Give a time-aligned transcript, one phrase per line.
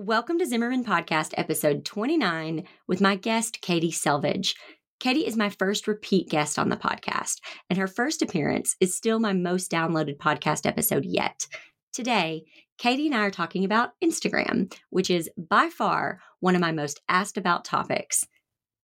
[0.00, 4.54] Welcome to Zimmerman Podcast, episode 29, with my guest, Katie Selvidge.
[4.98, 7.34] Katie is my first repeat guest on the podcast,
[7.68, 11.46] and her first appearance is still my most downloaded podcast episode yet.
[11.92, 12.44] Today,
[12.78, 17.02] Katie and I are talking about Instagram, which is by far one of my most
[17.10, 18.26] asked about topics.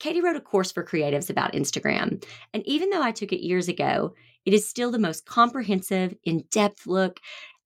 [0.00, 2.22] Katie wrote a course for creatives about Instagram,
[2.52, 4.12] and even though I took it years ago,
[4.44, 7.18] it is still the most comprehensive, in depth look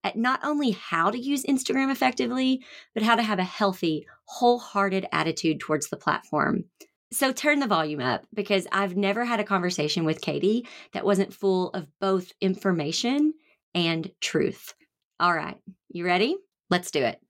[0.05, 2.63] at not only how to use Instagram effectively,
[2.95, 6.65] but how to have a healthy, wholehearted attitude towards the platform.
[7.13, 11.35] So turn the volume up because I've never had a conversation with Katie that wasn't
[11.35, 13.35] full of both information
[13.75, 14.75] and truth.
[15.21, 15.59] All right,
[15.91, 16.37] you ready?
[16.71, 17.21] Let's do it.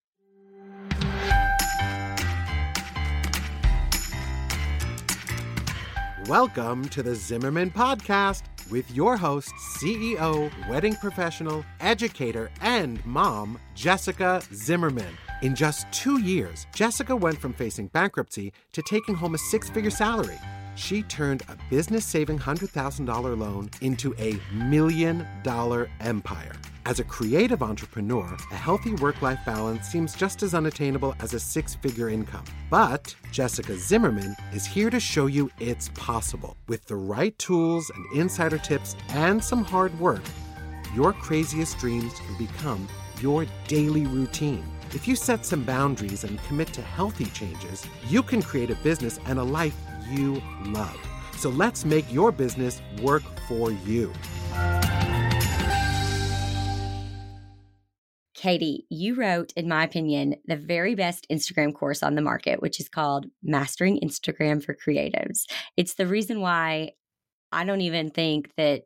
[6.29, 14.43] Welcome to the Zimmerman Podcast with your host, CEO, wedding professional, educator, and mom, Jessica
[14.55, 15.15] Zimmerman.
[15.43, 19.91] In just two years, Jessica went from facing bankruptcy to taking home a six figure
[19.91, 20.39] salary.
[20.75, 26.53] She turned a business saving $100,000 loan into a million dollar empire.
[26.85, 31.39] As a creative entrepreneur, a healthy work life balance seems just as unattainable as a
[31.39, 32.45] six figure income.
[32.71, 36.57] But Jessica Zimmerman is here to show you it's possible.
[36.67, 40.23] With the right tools and insider tips and some hard work,
[40.93, 42.89] your craziest dreams can become
[43.21, 44.65] your daily routine.
[44.93, 49.21] If you set some boundaries and commit to healthy changes, you can create a business
[49.27, 49.77] and a life
[50.11, 50.99] you love.
[51.37, 54.13] So let's make your business work for you.
[58.43, 62.81] Katie, you wrote, in my opinion, the very best Instagram course on the market, which
[62.81, 65.45] is called Mastering Instagram for Creatives.
[65.77, 66.95] It's the reason why
[67.53, 68.83] I don't even think that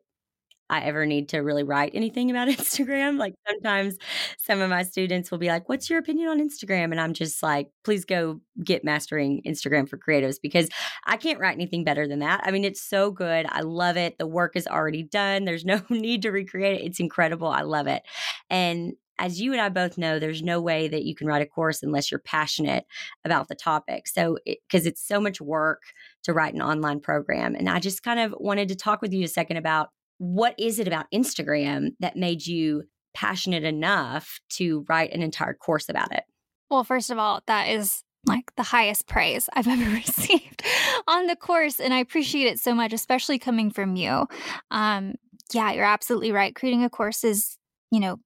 [0.69, 3.17] I ever need to really write anything about Instagram.
[3.17, 3.97] Like sometimes
[4.37, 6.91] some of my students will be like, What's your opinion on Instagram?
[6.91, 10.69] And I'm just like, Please go get mastering Instagram for creatives because
[11.03, 12.41] I can't write anything better than that.
[12.43, 13.47] I mean, it's so good.
[13.49, 14.19] I love it.
[14.19, 15.45] The work is already done.
[15.45, 16.85] There's no need to recreate it.
[16.85, 17.47] It's incredible.
[17.47, 18.03] I love it.
[18.51, 21.45] And as you and I both know, there's no way that you can write a
[21.45, 22.85] course unless you're passionate
[23.25, 24.07] about the topic.
[24.07, 25.81] So, because it, it's so much work
[26.23, 27.55] to write an online program.
[27.55, 29.89] And I just kind of wanted to talk with you a second about
[30.19, 32.83] what is it about Instagram that made you
[33.13, 36.23] passionate enough to write an entire course about it?
[36.69, 40.63] Well, first of all, that is like the highest praise I've ever received
[41.07, 41.79] on the course.
[41.79, 44.27] And I appreciate it so much, especially coming from you.
[44.69, 45.15] Um,
[45.53, 46.55] yeah, you're absolutely right.
[46.55, 47.57] Creating a course is,
[47.89, 48.17] you know,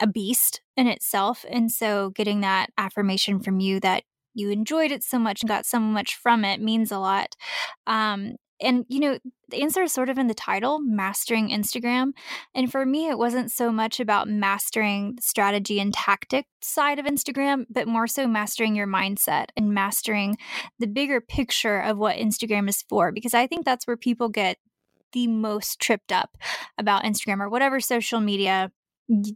[0.00, 1.44] a beast in itself.
[1.50, 4.04] And so getting that affirmation from you that
[4.34, 7.34] you enjoyed it so much and got so much from it means a lot.
[7.86, 12.12] Um, and you know the answer is sort of in the title mastering instagram
[12.54, 17.06] and for me it wasn't so much about mastering the strategy and tactic side of
[17.06, 20.36] instagram but more so mastering your mindset and mastering
[20.78, 24.58] the bigger picture of what instagram is for because i think that's where people get
[25.12, 26.36] the most tripped up
[26.78, 28.70] about instagram or whatever social media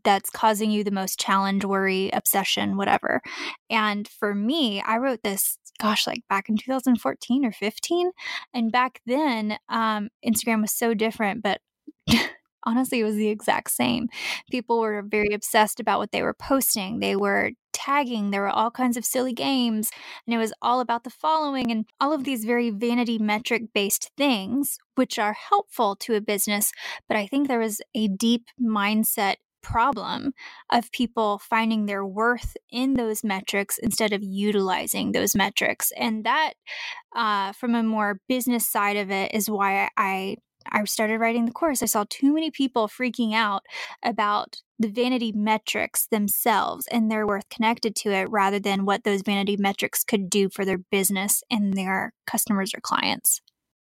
[0.05, 3.23] that's causing you the most challenge, worry, obsession, whatever.
[3.69, 8.11] And for me, I wrote this, gosh, like back in 2014 or 15.
[8.53, 11.61] And back then, um, Instagram was so different, but
[12.65, 14.09] honestly, it was the exact same.
[14.51, 17.01] People were very obsessed about what they were posting.
[17.01, 18.31] They were tagging.
[18.31, 19.91] There were all kinds of silly games,
[20.27, 24.11] and it was all about the following and all of these very vanity metric based
[24.17, 26.73] things, which are helpful to a business.
[27.09, 30.33] But I think there was a deep mindset problem
[30.71, 35.93] of people finding their worth in those metrics instead of utilizing those metrics.
[35.97, 36.55] And that,
[37.15, 40.37] uh, from a more business side of it, is why I
[40.71, 41.83] I started writing the course.
[41.83, 43.65] I saw too many people freaking out
[44.03, 49.23] about the vanity metrics themselves and their worth connected to it rather than what those
[49.23, 53.41] vanity metrics could do for their business and their customers or clients.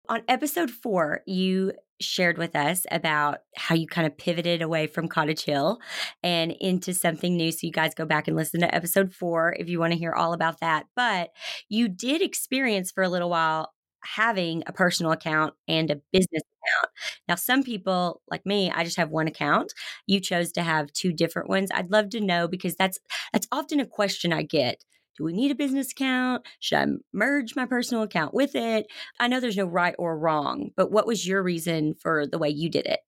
[0.08, 1.72] On episode four, you
[2.02, 5.78] shared with us about how you kind of pivoted away from Cottage Hill
[6.22, 7.52] and into something new.
[7.52, 10.12] So you guys go back and listen to episode four if you want to hear
[10.12, 10.86] all about that.
[10.96, 11.30] But
[11.68, 13.72] you did experience for a little while
[14.04, 16.92] having a personal account and a business account.
[17.28, 19.72] Now, some people like me, I just have one account.
[20.06, 21.70] You chose to have two different ones.
[21.72, 22.98] I'd love to know because that's
[23.32, 24.84] that's often a question I get
[25.16, 26.46] do we need a business account?
[26.60, 28.86] Should I merge my personal account with it?
[29.20, 32.48] I know there's no right or wrong, but what was your reason for the way
[32.48, 33.00] you did it?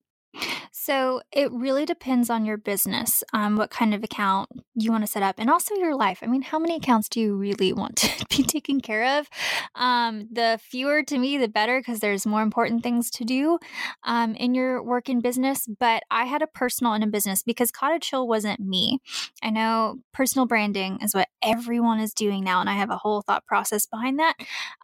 [0.77, 5.07] So it really depends on your business, um, what kind of account you want to
[5.11, 6.19] set up, and also your life.
[6.21, 9.29] I mean, how many accounts do you really want to be taken care of?
[9.75, 13.57] Um, the fewer to me, the better, because there's more important things to do
[14.03, 15.65] um, in your work and business.
[15.79, 18.99] But I had a personal and a business because Cottage Hill wasn't me.
[19.41, 23.21] I know personal branding is what everyone is doing now, and I have a whole
[23.21, 24.35] thought process behind that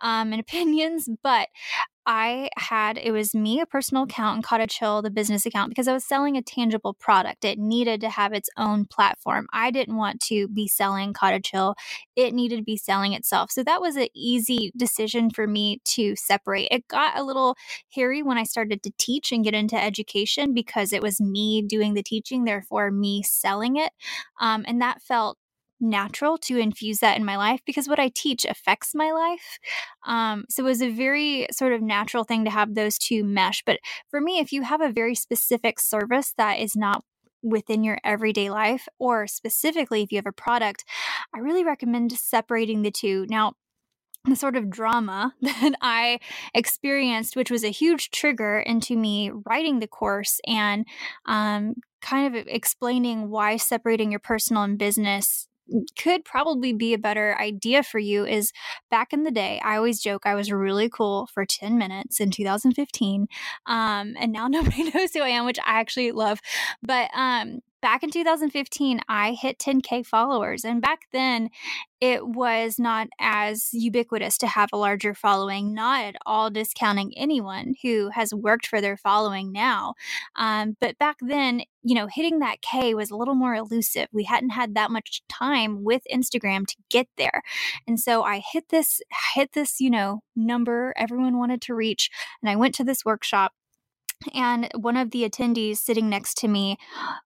[0.02, 1.10] um, and opinions.
[1.22, 1.50] But
[2.06, 5.88] I had it was me, a personal account, and Cottage Hill, the business account, because
[5.88, 7.45] I was selling a tangible product.
[7.45, 9.48] It needed to have its own platform.
[9.53, 11.75] I didn't want to be selling Cottage Hill,
[12.15, 13.51] it needed to be selling itself.
[13.51, 16.69] So that was an easy decision for me to separate.
[16.71, 17.56] It got a little
[17.94, 21.94] hairy when I started to teach and get into education because it was me doing
[21.94, 23.92] the teaching, therefore, me selling it.
[24.39, 25.38] Um, and that felt
[25.81, 29.60] natural to infuse that in my life because what I teach affects my life.
[30.06, 33.63] Um, so it was a very sort of natural thing to have those two mesh.
[33.66, 33.80] But
[34.10, 37.04] for me, if you have a very specific service that is not
[37.44, 40.86] within your everyday life, or specifically if you have a product,
[41.33, 43.25] I really recommend separating the two.
[43.30, 43.54] Now,
[44.25, 46.19] the sort of drama that I
[46.54, 50.86] experienced, which was a huge trigger into me writing the course and
[51.25, 55.48] um, kind of explaining why separating your personal and business
[55.97, 58.51] could probably be a better idea for you is
[58.89, 62.31] back in the day, I always joke I was really cool for 10 minutes in
[62.31, 63.27] 2015.
[63.65, 66.39] Um, and now nobody knows who I am, which I actually love.
[66.81, 70.63] But um, back in 2015, I hit 10K followers.
[70.63, 71.50] And back then,
[72.00, 77.75] it was not as ubiquitous to have a larger following, not at all discounting anyone
[77.83, 79.94] who has worked for their following now.
[80.36, 84.07] Um, but back then, you know, hitting that K was a little more elusive.
[84.12, 87.44] We hadn't had that much time with Instagram to get there.
[87.88, 89.01] And so I hit this,
[89.36, 92.10] hit this, you know, number everyone wanted to reach.
[92.42, 93.54] And I went to this workshop
[94.33, 96.77] and one of the attendees sitting next to me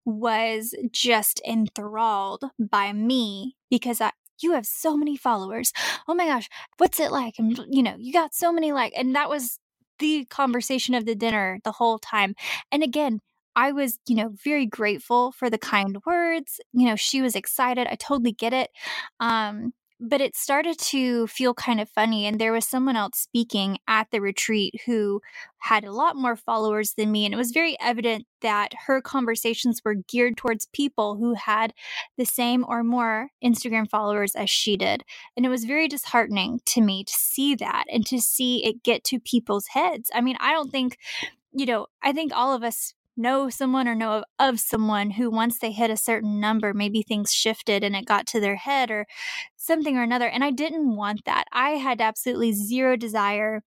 [0.06, 4.12] was just enthralled by me because I,
[4.42, 5.72] you have so many followers.
[6.08, 7.36] Oh my gosh, what's it like?
[7.38, 9.60] And you know, you got so many like, and that was
[10.00, 12.36] the conversation of the dinner the whole time.
[12.72, 13.20] And again,
[13.56, 16.60] I was, you know, very grateful for the kind words.
[16.74, 17.88] You know, she was excited.
[17.88, 18.70] I totally get it.
[19.20, 22.26] Um, but it started to feel kind of funny.
[22.26, 25.22] And there was someone else speaking at the retreat who
[25.60, 27.26] had a lot more followers than me.
[27.26, 31.74] And it was very evident that her conversations were geared towards people who had
[32.18, 35.04] the same or more Instagram followers as she did.
[35.36, 39.04] And it was very disheartening to me to see that and to see it get
[39.06, 40.12] to people's heads.
[40.14, 40.98] I mean, I don't think,
[41.54, 45.30] you know, I think all of us know someone or know of, of someone who
[45.30, 48.92] once they hit a certain number maybe things shifted and it got to their head
[48.92, 49.06] or
[49.56, 53.62] something or another and i didn't want that i had absolutely zero desire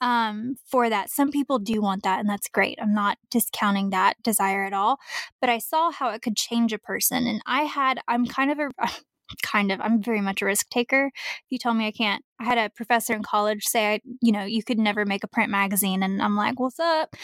[0.00, 1.10] um, for that.
[1.10, 2.78] Some people do want that, and that's great.
[2.80, 4.98] I'm not discounting that desire at all,
[5.40, 7.26] but I saw how it could change a person.
[7.26, 8.70] And I had, I'm kind of a,
[9.42, 11.06] kind of i'm very much a risk taker.
[11.06, 14.32] If you tell me i can't i had a professor in college say i you
[14.32, 17.14] know you could never make a print magazine and i'm like what's up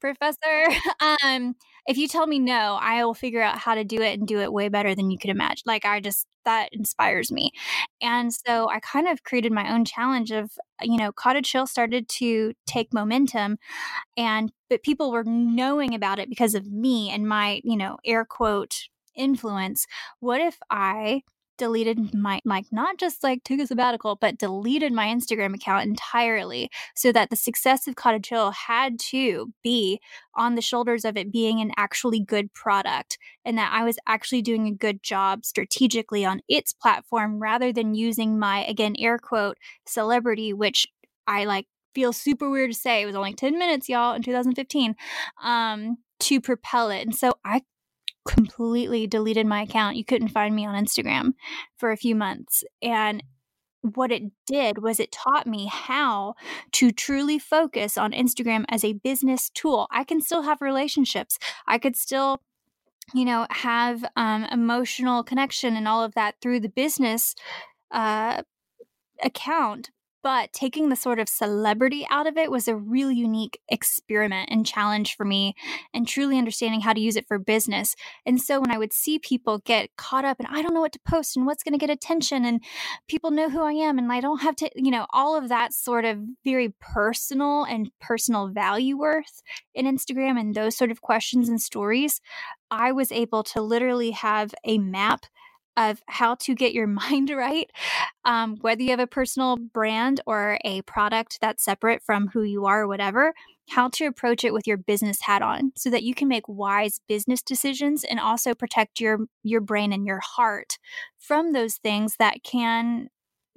[0.00, 0.38] professor?
[1.24, 1.54] Um
[1.86, 4.40] if you tell me no i will figure out how to do it and do
[4.40, 7.50] it way better than you could imagine like i just that inspires me.
[8.00, 10.50] And so i kind of created my own challenge of
[10.82, 13.58] you know cottage hill started to take momentum
[14.16, 18.24] and but people were knowing about it because of me and my you know air
[18.24, 19.86] quote influence.
[20.20, 21.22] What if i
[21.58, 26.70] deleted my like not just like took a sabbatical but deleted my instagram account entirely
[26.94, 30.00] so that the success of cottage hill had to be
[30.34, 34.40] on the shoulders of it being an actually good product and that i was actually
[34.42, 39.58] doing a good job strategically on its platform rather than using my again air quote
[39.86, 40.86] celebrity which
[41.26, 44.94] i like feel super weird to say it was only 10 minutes y'all in 2015
[45.42, 47.02] um to propel it.
[47.02, 47.62] And so i
[48.28, 49.96] completely deleted my account.
[49.96, 51.32] You couldn't find me on Instagram
[51.76, 52.62] for a few months.
[52.82, 53.22] And
[53.80, 56.34] what it did was it taught me how
[56.72, 59.88] to truly focus on Instagram as a business tool.
[59.90, 61.38] I can still have relationships.
[61.66, 62.40] I could still
[63.14, 67.34] you know have um, emotional connection and all of that through the business
[67.90, 68.42] uh,
[69.22, 69.90] account
[70.28, 74.66] but taking the sort of celebrity out of it was a really unique experiment and
[74.66, 75.54] challenge for me,
[75.94, 77.96] and truly understanding how to use it for business.
[78.26, 80.92] And so when I would see people get caught up and I don't know what
[80.92, 82.62] to post and what's going to get attention, and
[83.08, 85.72] people know who I am, and I don't have to, you know, all of that
[85.72, 89.40] sort of very personal and personal value worth
[89.74, 92.20] in Instagram and those sort of questions and stories,
[92.70, 95.24] I was able to literally have a map
[95.78, 97.70] of how to get your mind right,
[98.24, 102.66] um, whether you have a personal brand or a product that's separate from who you
[102.66, 103.32] are or whatever.
[103.70, 107.00] how to approach it with your business hat on so that you can make wise
[107.06, 110.78] business decisions and also protect your your brain and your heart
[111.18, 113.08] from those things that can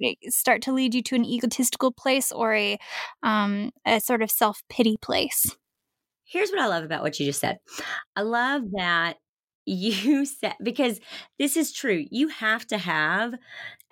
[0.02, 2.78] eh, start to lead you to an egotistical place or a
[3.22, 5.56] um, a sort of self-pity place
[6.24, 7.58] here's what i love about what you just said
[8.16, 9.16] i love that
[9.66, 11.00] you said because
[11.38, 13.34] this is true you have to have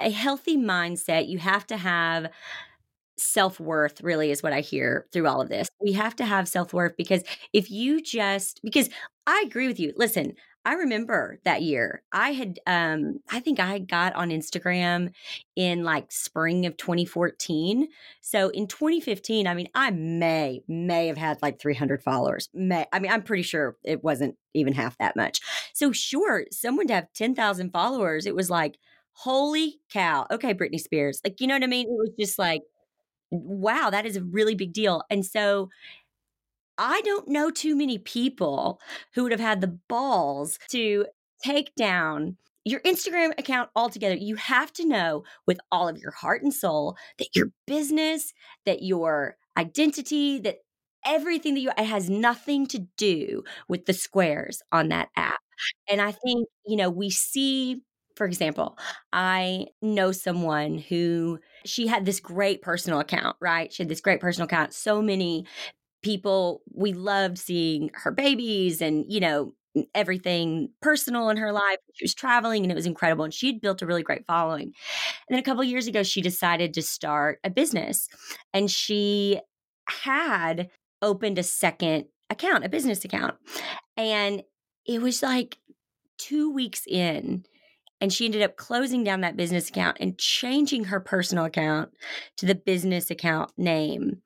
[0.00, 2.28] a healthy mindset you have to have
[3.18, 5.68] self worth, really, is what I hear through all of this.
[5.80, 7.22] We have to have self worth because
[7.52, 8.88] if you just, because
[9.26, 9.92] I agree with you.
[9.96, 10.34] Listen,
[10.64, 12.02] I remember that year.
[12.12, 15.12] I had, um, I think I got on Instagram
[15.56, 17.88] in like spring of 2014.
[18.20, 22.50] So in 2015, I mean, I may, may have had like 300 followers.
[22.52, 25.40] May, I mean, I'm pretty sure it wasn't even half that much.
[25.72, 28.76] So sure, someone to have 10,000 followers, it was like,
[29.12, 30.26] holy cow.
[30.30, 31.20] Okay, Britney Spears.
[31.24, 31.86] Like, you know what I mean?
[31.86, 32.62] It was just like,
[33.30, 35.02] wow, that is a really big deal.
[35.10, 35.70] And so
[36.80, 38.80] I don't know too many people
[39.14, 41.06] who would have had the balls to
[41.44, 44.14] take down your Instagram account altogether.
[44.14, 48.32] You have to know with all of your heart and soul that your business,
[48.64, 50.60] that your identity, that
[51.04, 55.40] everything that you it has nothing to do with the squares on that app.
[55.88, 57.82] And I think, you know, we see
[58.16, 58.76] for example,
[59.14, 63.72] I know someone who she had this great personal account, right?
[63.72, 64.74] She had this great personal account.
[64.74, 65.46] So many
[66.02, 69.54] people, we loved seeing her babies and, you know,
[69.94, 71.78] everything personal in her life.
[71.94, 73.24] She was traveling and it was incredible.
[73.24, 74.64] And she had built a really great following.
[74.64, 74.74] And
[75.28, 78.08] then a couple years ago, she decided to start a business
[78.52, 79.40] and she
[79.88, 80.70] had
[81.02, 83.36] opened a second account, a business account.
[83.96, 84.42] And
[84.86, 85.58] it was like
[86.18, 87.44] two weeks in
[88.00, 91.90] and she ended up closing down that business account and changing her personal account
[92.38, 94.22] to the business account name.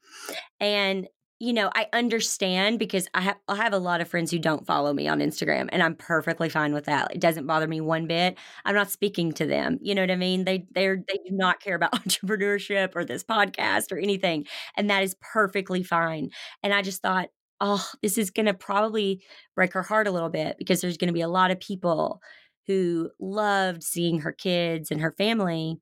[0.60, 1.08] And
[1.40, 4.66] you know, I understand because I have I have a lot of friends who don't
[4.66, 7.12] follow me on Instagram and I'm perfectly fine with that.
[7.14, 8.38] It doesn't bother me one bit.
[8.64, 9.78] I'm not speaking to them.
[9.82, 10.44] You know what I mean?
[10.44, 14.46] They they're they do not care about entrepreneurship or this podcast or anything.
[14.76, 16.30] And that is perfectly fine.
[16.62, 17.28] And I just thought,
[17.60, 19.22] oh, this is gonna probably
[19.56, 22.20] break her heart a little bit because there's gonna be a lot of people
[22.68, 25.78] who loved seeing her kids and her family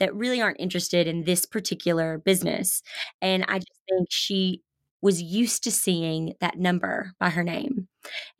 [0.00, 2.82] that really aren't interested in this particular business.
[3.22, 4.62] And I just think she
[5.04, 7.86] was used to seeing that number by her name.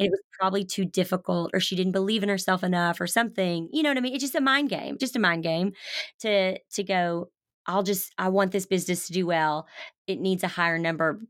[0.01, 3.69] And it was probably too difficult, or she didn't believe in herself enough, or something.
[3.71, 4.15] You know what I mean?
[4.15, 5.73] It's just a mind game, just a mind game
[6.21, 7.29] to to go.
[7.67, 9.67] I'll just I want this business to do well.
[10.07, 11.21] It needs a higher number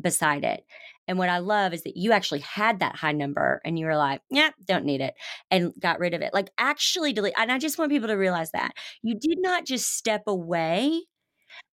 [0.00, 0.64] beside it.
[1.06, 3.96] And what I love is that you actually had that high number and you were
[3.96, 5.14] like, yeah, don't need it
[5.50, 6.34] and got rid of it.
[6.34, 7.34] Like actually delete.
[7.38, 11.02] And I just want people to realize that you did not just step away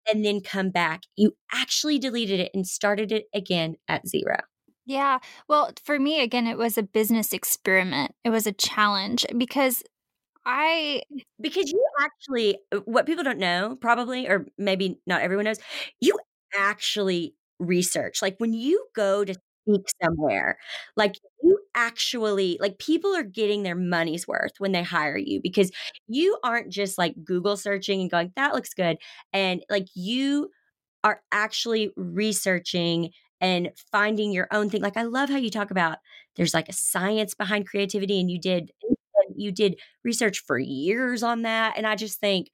[0.09, 1.03] and then come back.
[1.17, 4.39] You actually deleted it and started it again at zero.
[4.87, 5.19] Yeah.
[5.49, 8.13] Well, for me, again, it was a business experiment.
[8.25, 9.83] It was a challenge because
[10.47, 11.03] I.
[11.41, 15.59] Because you actually, uh, what people don't know, probably, or maybe not everyone knows,
[16.01, 16.19] you
[16.59, 18.23] actually research.
[18.23, 19.35] Like when you go to
[19.69, 20.59] speak somewhere,
[20.97, 25.71] like you actually like people are getting their money's worth when they hire you because
[26.09, 28.99] you aren't just like Google searching and going, that looks good.
[29.33, 30.51] And like you
[31.05, 33.11] are actually researching
[33.41, 34.83] and finding your own thing.
[34.83, 35.99] Like I love how you talk about
[36.37, 38.71] there's like a science behind creativity and you did
[39.35, 41.75] you did research for years on that.
[41.77, 42.51] And I just think,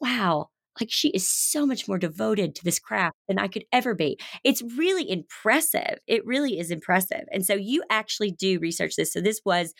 [0.00, 0.48] wow,
[0.80, 4.18] like she is so much more devoted to this craft than I could ever be.
[4.44, 5.98] It's really impressive.
[6.06, 7.24] It really is impressive.
[7.32, 9.12] And so you actually do research this.
[9.12, 9.74] So this was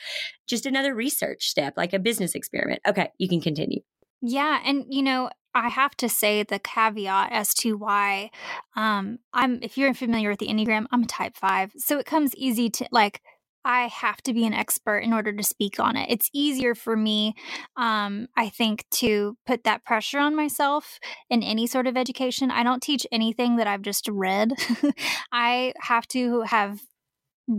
[0.49, 2.81] just another research step, like a business experiment.
[2.87, 3.81] Okay, you can continue.
[4.21, 4.61] Yeah.
[4.64, 8.31] And, you know, I have to say the caveat as to why
[8.76, 11.73] um, I'm, if you're familiar with the Enneagram, I'm a type five.
[11.76, 13.21] So it comes easy to like,
[13.65, 16.09] I have to be an expert in order to speak on it.
[16.11, 17.35] It's easier for me,
[17.77, 20.99] um, I think, to put that pressure on myself
[21.29, 22.50] in any sort of education.
[22.50, 24.53] I don't teach anything that I've just read.
[25.33, 26.81] I have to have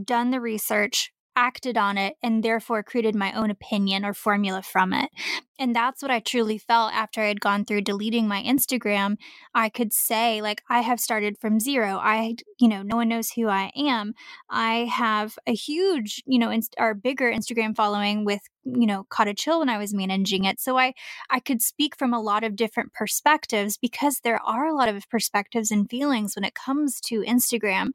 [0.03, 4.91] done the research, acted on it and therefore created my own opinion or formula from
[4.91, 5.09] it.
[5.57, 9.15] And that's what I truly felt after I had gone through deleting my Instagram.
[9.53, 11.97] I could say, like, I have started from zero.
[11.97, 14.13] I, you know, no one knows who I am.
[14.49, 19.43] I have a huge, you know, inst- or bigger Instagram following with, you know, Cottage
[19.43, 20.59] Hill when I was managing it.
[20.59, 20.93] So I,
[21.29, 25.09] I could speak from a lot of different perspectives because there are a lot of
[25.09, 27.87] perspectives and feelings when it comes to Instagram.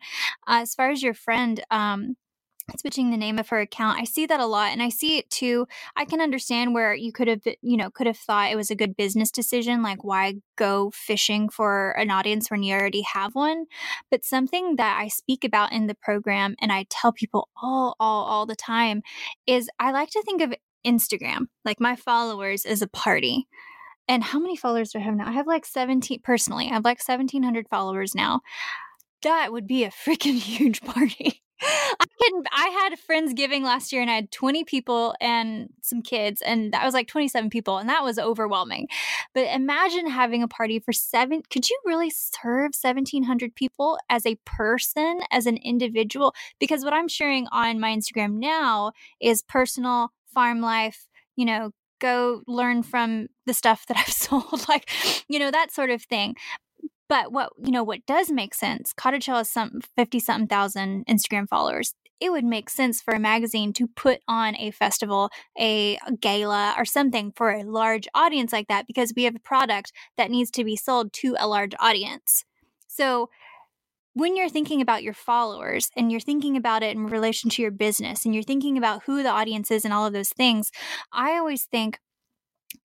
[0.46, 2.16] Uh, as far as your friend, um,
[2.78, 4.00] switching the name of her account.
[4.00, 5.66] I see that a lot and I see it too.
[5.96, 8.76] I can understand where you could have you know could have thought it was a
[8.76, 13.66] good business decision like why go fishing for an audience when you already have one.
[14.10, 18.24] But something that I speak about in the program and I tell people all all
[18.24, 19.02] all the time
[19.46, 20.54] is I like to think of
[20.86, 23.46] Instagram like my followers as a party.
[24.06, 25.28] And how many followers do I have now?
[25.28, 26.66] I have like 17 personally.
[26.66, 28.40] I have like 1700 followers now.
[29.22, 31.43] That would be a freaking huge party.
[31.62, 36.02] I can I had friends giving last year and I had 20 people and some
[36.02, 38.88] kids and that was like 27 people and that was overwhelming.
[39.34, 44.38] But imagine having a party for 7 could you really serve 1700 people as a
[44.44, 50.60] person as an individual because what I'm sharing on my Instagram now is personal farm
[50.60, 51.70] life, you know,
[52.00, 54.90] go learn from the stuff that I've sold like
[55.28, 56.34] you know that sort of thing.
[57.08, 58.92] But what you know, what does make sense?
[58.92, 61.94] Cottage Hill has some fifty something thousand Instagram followers.
[62.20, 66.84] It would make sense for a magazine to put on a festival, a gala, or
[66.84, 70.64] something for a large audience like that because we have a product that needs to
[70.64, 72.44] be sold to a large audience.
[72.86, 73.28] So
[74.14, 77.72] when you're thinking about your followers and you're thinking about it in relation to your
[77.72, 80.70] business and you're thinking about who the audience is and all of those things,
[81.12, 81.98] I always think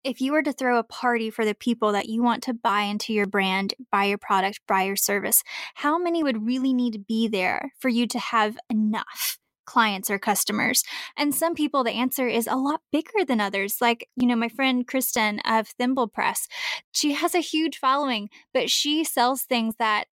[0.04, 2.82] if you were to throw a party for the people that you want to buy
[2.82, 5.42] into your brand, buy your product, buy your service,
[5.74, 9.38] how many would really need to be there for you to have enough?
[9.66, 10.82] clients or customers.
[11.16, 13.76] And some people, the answer is a lot bigger than others.
[13.80, 16.48] Like, you know, my friend Kristen of Thimblepress,
[16.92, 20.06] she has a huge following, but she sells things that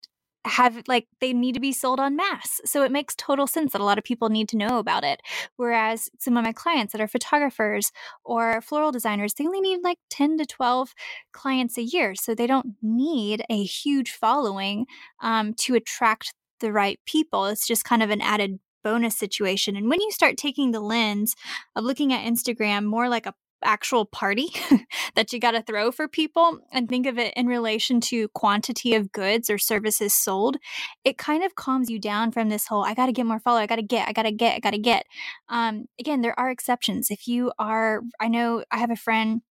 [0.46, 2.62] have like they need to be sold on mass.
[2.66, 5.22] So it makes total sense that a lot of people need to know about it.
[5.58, 7.92] Whereas some of my clients that are photographers
[8.24, 10.94] or floral designers, they only need like 10 to 12
[11.32, 12.16] clients a year.
[12.16, 14.86] So they don't need a huge following
[15.22, 17.46] um, to attract the right people.
[17.46, 19.76] It's just kind of an added bonus situation.
[19.76, 21.36] And when you start taking the lens
[21.76, 23.34] of looking at Instagram more like a
[23.64, 24.48] actual party
[25.16, 28.96] that you got to throw for people and think of it in relation to quantity
[28.96, 30.58] of goods or services sold,
[31.04, 33.60] it kind of calms you down from this whole I got to get more follow,
[33.60, 35.06] I got to get, I got to get, I got to get.
[35.50, 37.10] Um, again, there are exceptions.
[37.10, 39.42] If you are, I know I have a friend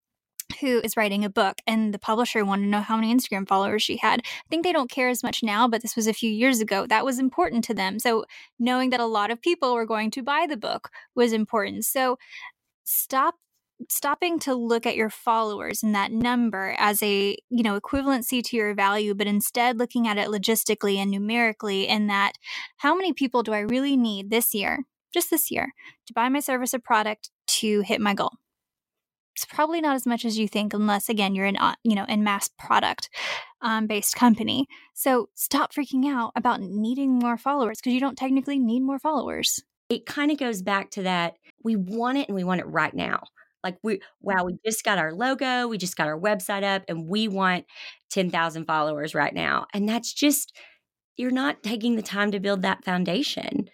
[0.61, 3.83] who is writing a book and the publisher wanted to know how many Instagram followers
[3.83, 4.21] she had.
[4.23, 6.85] I think they don't care as much now, but this was a few years ago.
[6.87, 7.99] That was important to them.
[7.99, 8.25] So
[8.59, 11.85] knowing that a lot of people were going to buy the book was important.
[11.85, 12.17] So
[12.83, 13.35] stop
[13.89, 18.55] stopping to look at your followers and that number as a you know equivalency to
[18.55, 22.33] your value but instead looking at it logistically and numerically in that
[22.77, 25.73] how many people do i really need this year just this year
[26.05, 28.33] to buy my service or product to hit my goal?
[29.35, 32.05] It's probably not as much as you think unless again you're in uh, you know
[32.05, 33.09] in mass product
[33.61, 34.67] um, based company.
[34.93, 39.61] So stop freaking out about needing more followers because you don't technically need more followers.
[39.89, 42.93] It kind of goes back to that we want it and we want it right
[42.93, 43.23] now
[43.65, 44.01] like we mm.
[44.21, 47.65] wow, we just got our logo, we just got our website up and we want
[48.11, 49.65] 10,000 followers right now.
[49.73, 50.55] And that's just
[51.17, 53.69] you're not taking the time to build that foundation.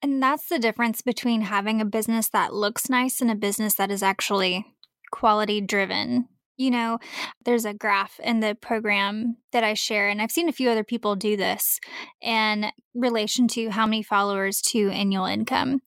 [0.00, 3.90] And that's the difference between having a business that looks nice and a business that
[3.90, 4.66] is actually
[5.10, 6.28] quality driven.
[6.56, 6.98] You know,
[7.44, 10.84] there's a graph in the program that I share, and I've seen a few other
[10.84, 11.80] people do this
[12.20, 15.80] in relation to how many followers to annual income.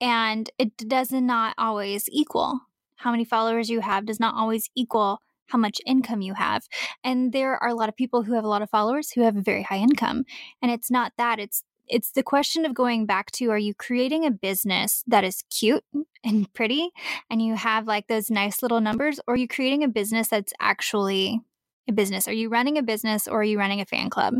[0.00, 2.60] And it does not always equal
[3.00, 6.68] how many followers you have does not always equal how much income you have.
[7.02, 9.36] And there are a lot of people who have a lot of followers who have
[9.36, 10.24] a very high income.
[10.62, 14.24] And it's not that, it's it's the question of going back to are you creating
[14.24, 15.82] a business that is cute
[16.24, 16.90] and pretty
[17.28, 20.52] and you have like those nice little numbers or are you creating a business that's
[20.60, 21.40] actually
[21.88, 22.28] a business?
[22.28, 24.34] Are you running a business or are you running a fan club?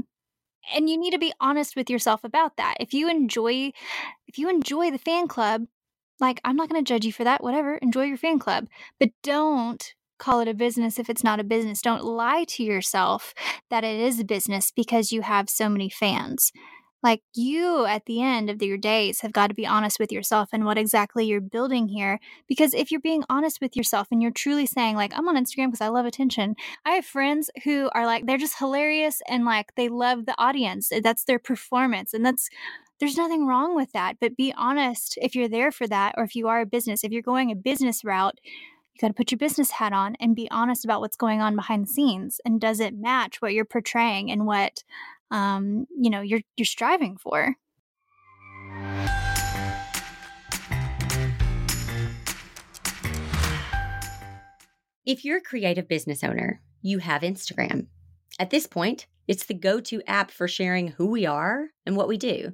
[0.74, 2.76] And you need to be honest with yourself about that.
[2.78, 3.72] If you enjoy
[4.28, 5.66] if you enjoy the fan club,
[6.20, 7.42] like, I'm not going to judge you for that.
[7.42, 7.76] Whatever.
[7.76, 8.68] Enjoy your fan club.
[8.98, 11.80] But don't call it a business if it's not a business.
[11.80, 13.34] Don't lie to yourself
[13.70, 16.52] that it is a business because you have so many fans.
[17.02, 20.50] Like, you at the end of your days have got to be honest with yourself
[20.52, 22.20] and what exactly you're building here.
[22.46, 25.68] Because if you're being honest with yourself and you're truly saying, like, I'm on Instagram
[25.68, 29.74] because I love attention, I have friends who are like, they're just hilarious and like
[29.76, 30.92] they love the audience.
[31.02, 32.12] That's their performance.
[32.12, 32.50] And that's
[33.00, 34.18] there's nothing wrong with that.
[34.20, 37.10] But be honest if you're there for that, or if you are a business, if
[37.10, 40.50] you're going a business route, you got to put your business hat on and be
[40.50, 42.40] honest about what's going on behind the scenes.
[42.44, 44.84] And does it match what you're portraying and what,
[45.30, 47.56] um, you know, you're you're striving for?
[55.06, 57.86] If you're a creative business owner, you have Instagram.
[58.38, 62.06] At this point, it's the go to app for sharing who we are and what
[62.06, 62.52] we do.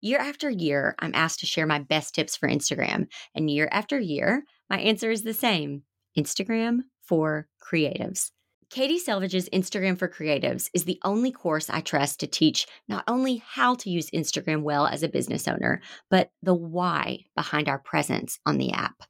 [0.00, 3.08] Year after year, I'm asked to share my best tips for Instagram.
[3.34, 5.82] And year after year, my answer is the same
[6.16, 8.30] Instagram for creatives.
[8.70, 13.42] Katie Selvidge's Instagram for Creatives is the only course I trust to teach not only
[13.46, 15.80] how to use Instagram well as a business owner,
[16.10, 19.04] but the why behind our presence on the app.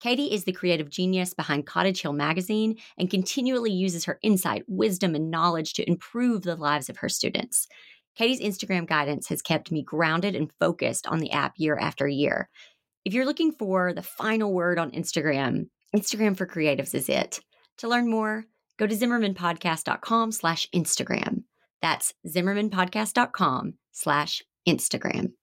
[0.00, 5.14] Katie is the creative genius behind Cottage Hill Magazine and continually uses her insight, wisdom,
[5.14, 7.66] and knowledge to improve the lives of her students.
[8.16, 12.48] Katie's Instagram guidance has kept me grounded and focused on the app year after year.
[13.04, 17.40] If you're looking for the final word on Instagram, Instagram for Creatives is it.
[17.78, 18.46] To learn more,
[18.78, 21.44] go to zimmermanpodcast.com slash Instagram.
[21.82, 25.33] That's zimmermanpodcast.com slash Instagram.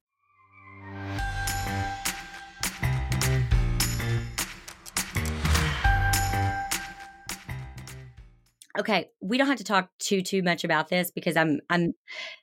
[8.80, 11.94] Okay, we don't have to talk too too much about this because I'm I'm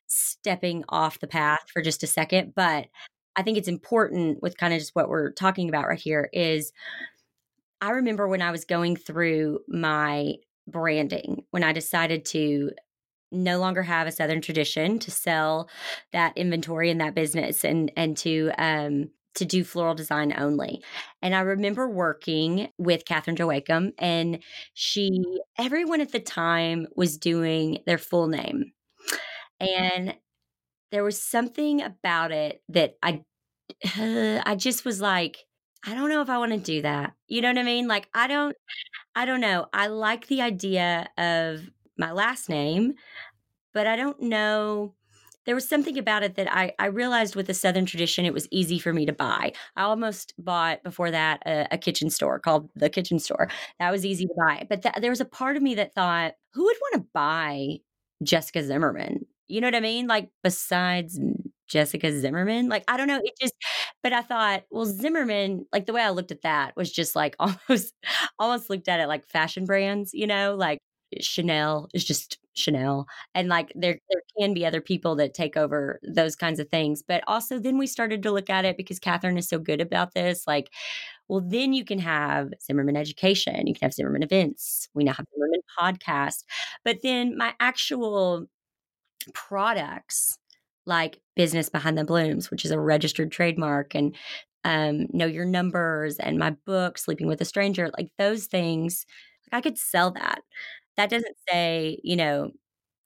[0.07, 2.87] stepping off the path for just a second, but
[3.37, 6.73] I think it's important with kind of just what we're talking about right here is
[7.81, 10.35] I remember when I was going through my
[10.67, 12.73] branding when I decided to
[13.33, 15.69] no longer have a southern tradition to sell
[16.13, 20.83] that inventory in that business and and to um to do floral design only.
[21.23, 24.41] And I remember working with Catherine Joachim, and
[24.75, 25.65] she, mm-hmm.
[25.65, 28.73] everyone at the time was doing their full name.
[29.61, 30.15] And
[30.91, 33.23] there was something about it that I,
[33.97, 35.39] I just was like,
[35.87, 37.13] I don't know if I want to do that.
[37.29, 37.87] You know what I mean?
[37.87, 38.57] Like, I don't,
[39.15, 39.67] I don't know.
[39.73, 42.95] I like the idea of my last name,
[43.73, 44.95] but I don't know
[45.49, 48.47] there was something about it that I, I realized with the Southern tradition, it was
[48.51, 49.53] easy for me to buy.
[49.77, 53.49] I almost bought before that a, a kitchen store called the Kitchen Store.
[53.81, 54.67] That was easy to buy.
[54.69, 57.79] But th- there was a part of me that thought, who would want to buy
[58.23, 59.25] Jessica Zimmerman?
[59.47, 60.07] You know what I mean?
[60.07, 61.19] Like, besides
[61.67, 62.69] Jessica Zimmerman.
[62.69, 63.23] Like, I don't know.
[63.25, 63.55] It just,
[64.03, 67.37] but I thought, well, Zimmerman, like the way I looked at that was just like
[67.41, 67.95] almost,
[68.39, 70.79] almost looked at it like fashion brands, you know, like
[71.21, 73.07] Chanel is just Chanel.
[73.35, 77.03] And like there there can be other people that take over those kinds of things.
[77.07, 80.15] But also then we started to look at it because Catherine is so good about
[80.15, 80.47] this.
[80.47, 80.71] Like,
[81.29, 85.27] well, then you can have Zimmerman Education, you can have Zimmerman Events, we now have
[85.35, 86.45] Zimmerman Podcast.
[86.85, 88.47] But then my actual
[89.35, 90.39] products
[90.87, 94.17] like Business Behind the Blooms, which is a registered trademark, and
[94.65, 99.05] um, Know Your Numbers, and my book, Sleeping with a Stranger, like those things,
[99.53, 100.41] like I could sell that
[100.99, 102.51] that doesn't say, you know,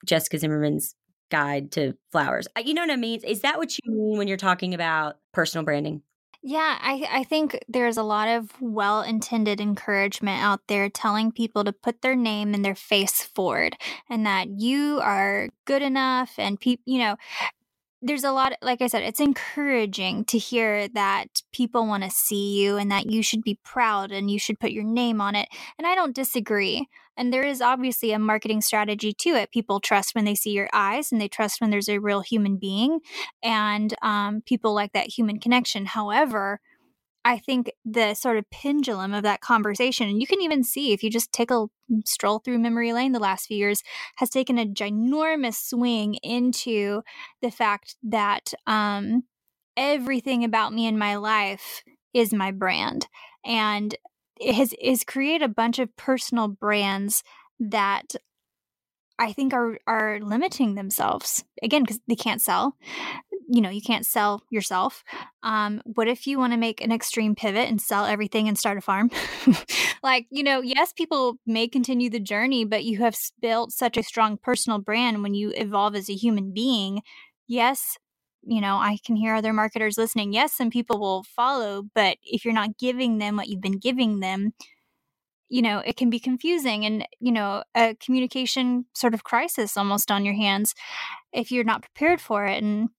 [0.05, 0.95] Jessica Zimmerman's
[1.29, 2.47] guide to flowers.
[2.61, 3.21] You know what I mean?
[3.23, 3.95] Is that what you mm.
[3.95, 6.01] mean when you're talking about personal branding?
[6.41, 11.63] Yeah, I, I think there's a lot of well intended encouragement out there telling people
[11.63, 13.77] to put their name and their face forward
[14.09, 17.15] and that you are good enough and people, you know,
[18.05, 22.61] there's a lot like i said it's encouraging to hear that people want to see
[22.61, 25.47] you and that you should be proud and you should put your name on it
[25.77, 26.85] and i don't disagree
[27.17, 30.69] and there is obviously a marketing strategy to it people trust when they see your
[30.73, 32.99] eyes and they trust when there's a real human being
[33.41, 36.59] and um, people like that human connection however
[37.25, 41.03] I think the sort of pendulum of that conversation, and you can even see if
[41.03, 41.67] you just take a
[42.05, 43.81] stroll through memory lane the last few years,
[44.17, 47.01] has taken a ginormous swing into
[47.41, 49.23] the fact that um,
[49.77, 53.07] everything about me in my life is my brand.
[53.45, 53.95] And
[54.41, 57.23] has, is create a bunch of personal brands
[57.59, 58.15] that
[59.19, 62.75] I think are are limiting themselves again because they can't sell.
[63.47, 65.03] You know, you can't sell yourself.
[65.43, 68.77] Um, what if you want to make an extreme pivot and sell everything and start
[68.77, 69.11] a farm?
[70.03, 74.03] like, you know, yes, people may continue the journey, but you have built such a
[74.03, 77.01] strong personal brand when you evolve as a human being.
[77.47, 77.97] Yes,
[78.45, 80.33] you know, I can hear other marketers listening.
[80.33, 84.19] Yes, some people will follow, but if you're not giving them what you've been giving
[84.19, 84.53] them,
[85.49, 90.11] you know, it can be confusing and, you know, a communication sort of crisis almost
[90.11, 90.73] on your hands
[91.31, 92.63] if you're not prepared for it.
[92.63, 92.89] And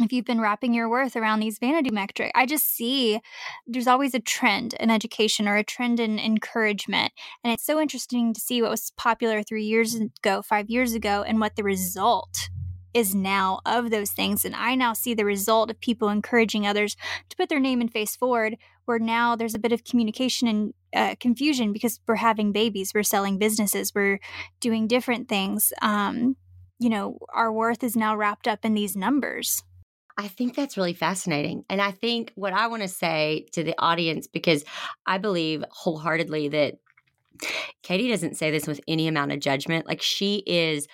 [0.00, 3.20] if you've been wrapping your worth around these vanity metrics, I just see
[3.66, 7.12] there's always a trend in education or a trend in encouragement.
[7.44, 11.22] And it's so interesting to see what was popular three years ago, five years ago,
[11.22, 12.48] and what the result
[12.94, 14.44] is now of those things.
[14.44, 16.96] And I now see the result of people encouraging others
[17.28, 20.74] to put their name and face forward, where now there's a bit of communication and
[20.94, 24.20] uh, confusion because we're having babies, we're selling businesses, we're
[24.60, 25.72] doing different things.
[25.82, 26.36] Um,
[26.78, 29.62] you know, our worth is now wrapped up in these numbers.
[30.16, 31.64] I think that's really fascinating.
[31.68, 34.64] And I think what I want to say to the audience, because
[35.06, 36.74] I believe wholeheartedly that
[37.82, 39.86] Katie doesn't say this with any amount of judgment.
[39.86, 40.86] Like she is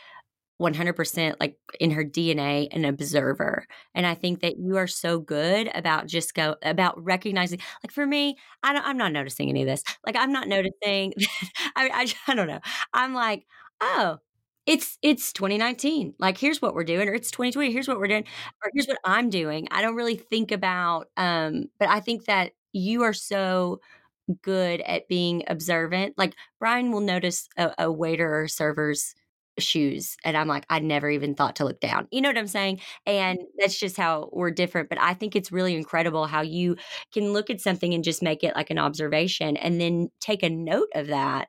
[0.61, 3.67] 100% like in her DNA an observer.
[3.95, 8.07] And I think that you are so good about just go about recognizing like for
[8.07, 9.83] me, I don't, I'm not noticing any of this.
[10.07, 11.15] Like I'm not noticing
[11.77, 12.61] I, I I don't know.
[12.93, 13.47] I'm like,
[13.81, 14.19] "Oh,
[14.67, 16.15] it's it's 2019.
[16.19, 17.73] Like here's what we're doing or it's 2020.
[17.73, 18.25] Here's what we're doing
[18.65, 22.53] or here's what I'm doing." I don't really think about um but I think that
[22.73, 23.81] you are so
[24.43, 26.17] good at being observant.
[26.19, 29.15] Like Brian will notice a, a waiter or server's
[29.61, 32.09] shoes and i'm like i never even thought to look down.
[32.11, 32.81] You know what i'm saying?
[33.07, 33.47] And mm-hmm.
[33.59, 36.77] that's just how we're different but i think it's really incredible how you
[37.13, 40.51] can look at something and just make it like an observation and then take a
[40.51, 41.49] note of that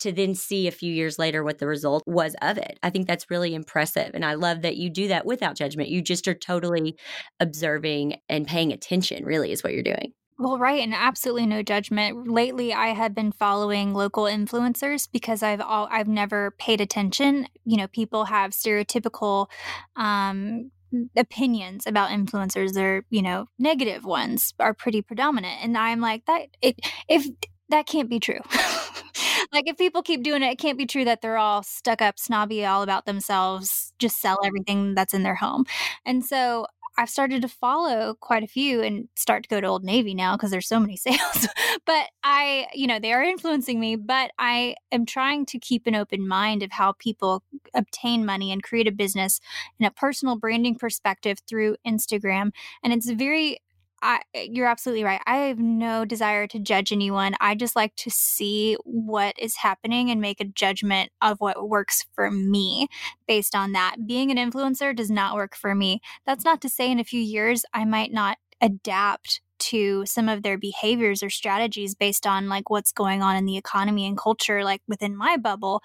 [0.00, 2.78] to then see a few years later what the result was of it.
[2.84, 5.88] I think that's really impressive and i love that you do that without judgment.
[5.88, 6.96] You just are totally
[7.40, 12.28] observing and paying attention really is what you're doing well, right, and absolutely no judgment.
[12.28, 17.48] Lately, I have been following local influencers because I've all I've never paid attention.
[17.64, 19.48] You know, people have stereotypical
[19.96, 20.70] um,
[21.16, 22.72] opinions about influencers.
[22.72, 26.46] They're you know negative ones are pretty predominant, and I'm like that.
[26.62, 26.76] It
[27.08, 27.26] if
[27.70, 28.40] that can't be true.
[29.52, 32.18] like if people keep doing it, it can't be true that they're all stuck up,
[32.18, 35.64] snobby, all about themselves, just sell everything that's in their home.
[36.04, 36.66] And so
[36.98, 40.36] I've started to follow quite a few and start to go to Old Navy now
[40.36, 41.46] because there's so many sales.
[41.86, 45.94] but I, you know, they are influencing me, but I am trying to keep an
[45.94, 49.40] open mind of how people obtain money and create a business
[49.78, 52.50] in a personal branding perspective through Instagram.
[52.82, 53.60] And it's very
[54.00, 55.20] I, you're absolutely right.
[55.26, 57.34] I have no desire to judge anyone.
[57.40, 62.06] I just like to see what is happening and make a judgment of what works
[62.14, 62.88] for me
[63.26, 64.06] based on that.
[64.06, 66.00] Being an influencer does not work for me.
[66.26, 70.42] That's not to say in a few years I might not adapt to some of
[70.42, 74.62] their behaviors or strategies based on like what's going on in the economy and culture
[74.62, 75.82] like within my bubble.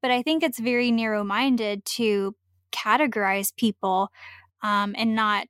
[0.00, 2.34] But I think it's very narrow minded to
[2.72, 4.08] categorize people
[4.62, 5.46] um, and not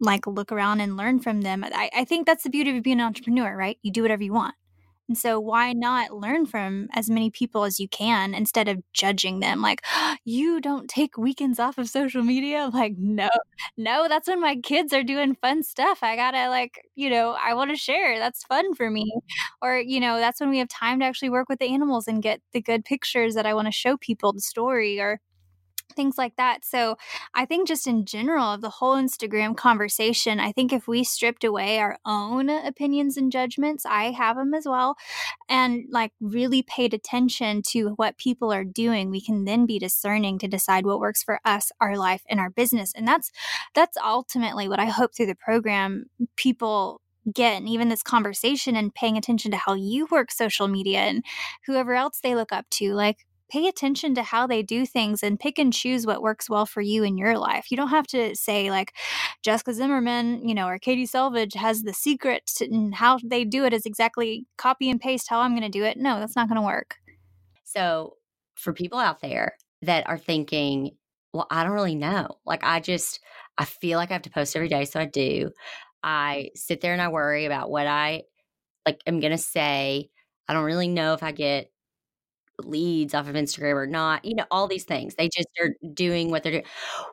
[0.00, 1.64] like look around and learn from them.
[1.64, 3.78] I, I think that's the beauty of being an entrepreneur, right?
[3.82, 4.54] You do whatever you want.
[5.08, 9.40] And so why not learn from as many people as you can instead of judging
[9.40, 12.70] them like oh, you don't take weekends off of social media?
[12.74, 13.28] Like no.
[13.76, 16.02] No, that's when my kids are doing fun stuff.
[16.02, 18.18] I got to like, you know, I want to share.
[18.18, 19.12] That's fun for me.
[19.62, 22.22] Or, you know, that's when we have time to actually work with the animals and
[22.22, 25.20] get the good pictures that I want to show people the story or
[25.94, 26.64] things like that.
[26.64, 26.96] So
[27.34, 31.44] I think just in general of the whole Instagram conversation, I think if we stripped
[31.44, 34.96] away our own opinions and judgments, I have them as well,
[35.48, 40.38] and like really paid attention to what people are doing, we can then be discerning
[40.38, 42.92] to decide what works for us, our life, and our business.
[42.94, 43.30] And that's
[43.74, 47.00] that's ultimately what I hope through the program people
[47.32, 51.24] get and even this conversation and paying attention to how you work social media and
[51.66, 55.38] whoever else they look up to like pay attention to how they do things and
[55.38, 57.70] pick and choose what works well for you in your life.
[57.70, 58.92] You don't have to say like
[59.42, 63.72] Jessica Zimmerman, you know, or Katie Selvidge has the secret and how they do it
[63.72, 65.96] is exactly copy and paste how I'm going to do it.
[65.96, 66.96] No, that's not going to work.
[67.64, 68.16] So,
[68.54, 70.92] for people out there that are thinking,
[71.32, 72.28] well, I don't really know.
[72.46, 73.20] Like I just
[73.58, 75.50] I feel like I have to post every day, so I do.
[76.02, 78.22] I sit there and I worry about what I
[78.86, 80.10] like am going to say.
[80.48, 81.70] I don't really know if I get
[82.62, 85.14] leads off of Instagram or not, you know, all these things.
[85.14, 86.64] They just are doing what they're doing.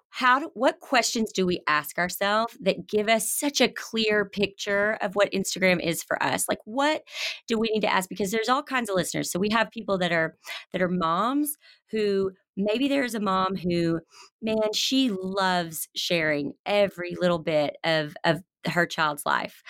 [0.10, 4.98] How do, what questions do we ask ourselves that give us such a clear picture
[5.02, 6.46] of what Instagram is for us?
[6.50, 7.04] Like what
[7.48, 9.32] do we need to ask because there's all kinds of listeners.
[9.32, 10.36] So we have people that are
[10.74, 11.58] that are moms
[11.92, 14.00] who maybe there's a mom who
[14.42, 19.62] man she loves sharing every little bit of of her child's life.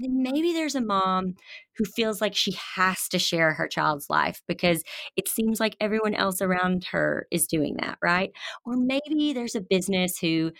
[0.00, 1.34] And maybe there's a mom
[1.76, 4.82] who feels like she has to share her child's life because
[5.16, 8.32] it seems like everyone else around her is doing that, right?
[8.64, 10.50] Or maybe there's a business who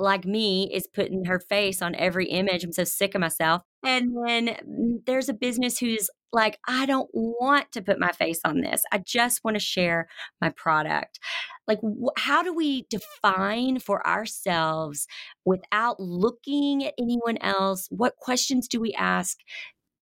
[0.00, 2.64] like me is putting her face on every image.
[2.64, 3.62] I'm so sick of myself.
[3.84, 8.40] And then mm, there's a business who's like, I don't want to put my face
[8.44, 8.82] on this.
[8.92, 10.08] I just want to share
[10.40, 11.18] my product.
[11.66, 15.06] Like, wh- how do we define for ourselves
[15.44, 17.88] without looking at anyone else?
[17.90, 19.38] What questions do we ask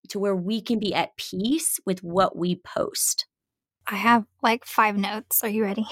[0.09, 3.25] to where we can be at peace with what we post?
[3.91, 5.43] I have like five notes.
[5.43, 5.85] Are you ready?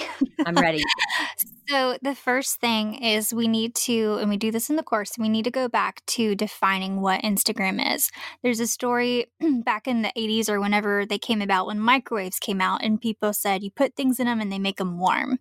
[0.45, 0.83] I'm ready.
[1.67, 5.13] so, the first thing is we need to, and we do this in the course,
[5.17, 8.11] we need to go back to defining what Instagram is.
[8.43, 9.31] There's a story
[9.63, 13.33] back in the 80s or whenever they came about when microwaves came out, and people
[13.33, 15.39] said you put things in them and they make them warm.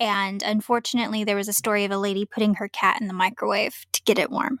[0.00, 3.84] And unfortunately, there was a story of a lady putting her cat in the microwave
[3.92, 4.58] to get it warm.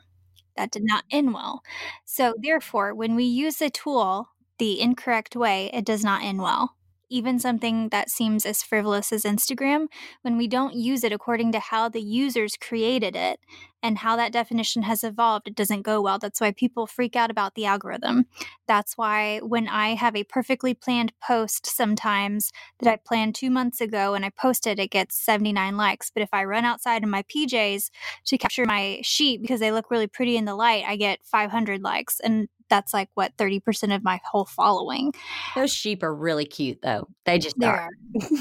[0.58, 1.62] That did not end well.
[2.04, 6.76] So, therefore, when we use a tool the incorrect way, it does not end well
[7.14, 9.86] even something that seems as frivolous as Instagram,
[10.22, 13.38] when we don't use it according to how the users created it
[13.84, 16.18] and how that definition has evolved, it doesn't go well.
[16.18, 18.26] That's why people freak out about the algorithm.
[18.66, 22.50] That's why when I have a perfectly planned post sometimes
[22.80, 26.10] that I planned two months ago and I post it, it gets 79 likes.
[26.10, 27.90] But if I run outside in my PJs
[28.24, 31.80] to capture my sheep because they look really pretty in the light, I get 500
[31.80, 32.18] likes.
[32.20, 35.12] And that's like what 30% of my whole following.
[35.54, 37.06] Those sheep are really cute though.
[37.24, 37.90] They just they are.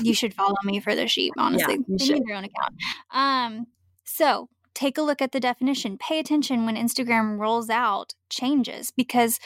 [0.02, 1.76] you should follow me for the sheep, honestly.
[1.76, 2.16] Yeah, they should.
[2.16, 2.74] need their own account.
[3.12, 3.68] Um,
[4.04, 6.00] so take a look at the definition.
[6.00, 9.40] Pay attention when Instagram rolls out changes because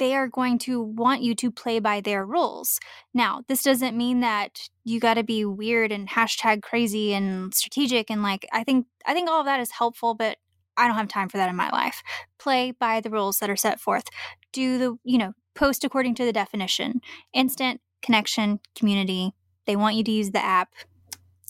[0.00, 2.80] they are going to want you to play by their rules.
[3.14, 8.10] Now, this doesn't mean that you got to be weird and hashtag crazy and strategic
[8.10, 10.38] and like I think I think all of that is helpful, but
[10.76, 12.02] I don't have time for that in my life.
[12.38, 14.04] Play by the rules that are set forth.
[14.52, 17.00] Do the, you know, post according to the definition.
[17.32, 19.32] Instant connection, community.
[19.66, 20.74] They want you to use the app.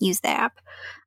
[0.01, 0.61] Use the app.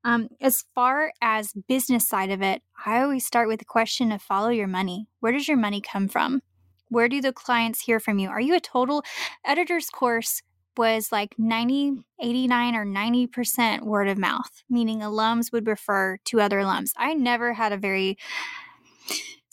[0.04, 4.21] Um, as far as business side of it, I always start with the question of
[4.21, 5.08] follow your money.
[5.19, 6.41] Where does your money come from?
[6.89, 8.30] Where do the clients hear from you?
[8.30, 9.04] Are you a total
[9.43, 10.43] editor's course?
[10.77, 16.59] Was like 90, 89 or 90% word of mouth, meaning alums would refer to other
[16.59, 16.91] alums.
[16.97, 18.17] I never had a very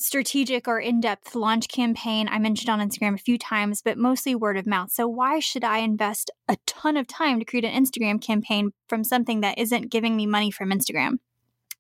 [0.01, 2.29] strategic or in depth launch campaign.
[2.29, 4.91] I mentioned on Instagram a few times, but mostly word of mouth.
[4.91, 9.05] So, why should I invest a ton of time to create an Instagram campaign from
[9.05, 11.19] something that isn't giving me money from Instagram?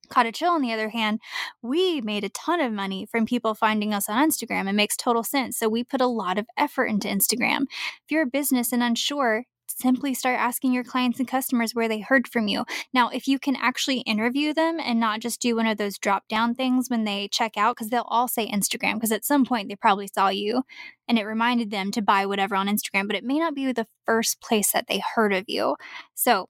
[0.08, 1.20] Cottage Hill, on the other hand,
[1.62, 4.68] we made a ton of money from people finding us on Instagram.
[4.68, 5.58] It makes total sense.
[5.58, 7.62] So we put a lot of effort into Instagram.
[7.62, 9.44] If you're a business and unsure,
[9.78, 12.64] simply start asking your clients and customers where they heard from you.
[12.92, 16.26] Now, if you can actually interview them and not just do one of those drop
[16.28, 19.68] down things when they check out, because they'll all say Instagram, because at some point
[19.68, 20.62] they probably saw you
[21.08, 23.86] and it reminded them to buy whatever on Instagram, but it may not be the
[24.06, 25.76] first place that they heard of you.
[26.14, 26.48] So,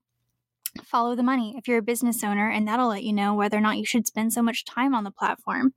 [0.84, 3.62] follow the money if you're a business owner, and that'll let you know whether or
[3.62, 5.74] not you should spend so much time on the platform.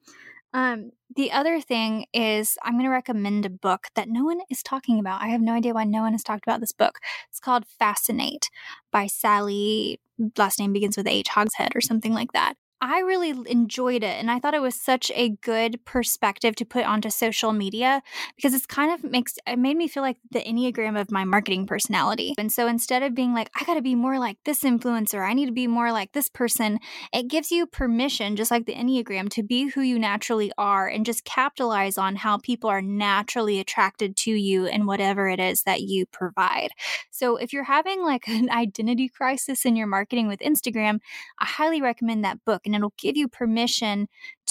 [0.54, 4.62] Um, the other thing is, I'm going to recommend a book that no one is
[4.62, 5.22] talking about.
[5.22, 7.00] I have no idea why no one has talked about this book.
[7.30, 8.50] It's called Fascinate
[8.92, 10.00] by Sally,
[10.38, 12.54] last name begins with H, Hogshead, or something like that.
[12.86, 16.86] I really enjoyed it and I thought it was such a good perspective to put
[16.86, 18.04] onto social media
[18.36, 21.66] because it's kind of makes it made me feel like the enneagram of my marketing
[21.66, 22.36] personality.
[22.38, 25.34] And so instead of being like I got to be more like this influencer, I
[25.34, 26.80] need to be more like this person,
[27.14, 31.06] it gives you permission just like the enneagram to be who you naturally are and
[31.06, 35.84] just capitalize on how people are naturally attracted to you and whatever it is that
[35.84, 36.72] you provide.
[37.12, 41.00] So if you're having like an identity crisis in your marketing with Instagram,
[41.40, 44.08] I highly recommend that book it'll give you permission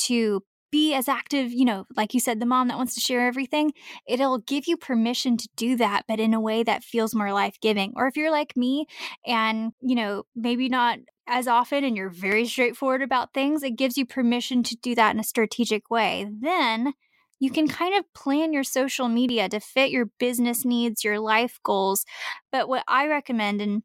[0.07, 3.27] to be as active, you know, like you said, the mom that wants to share
[3.27, 3.73] everything,
[4.07, 7.59] it'll give you permission to do that, but in a way that feels more life
[7.61, 7.93] giving.
[7.95, 8.87] Or if you're like me
[9.27, 13.99] and, you know, maybe not as often and you're very straightforward about things, it gives
[13.99, 16.27] you permission to do that in a strategic way.
[16.41, 16.95] Then
[17.39, 21.61] you can kind of plan your social media to fit your business needs, your life
[21.63, 22.07] goals.
[22.51, 23.83] But what I recommend, and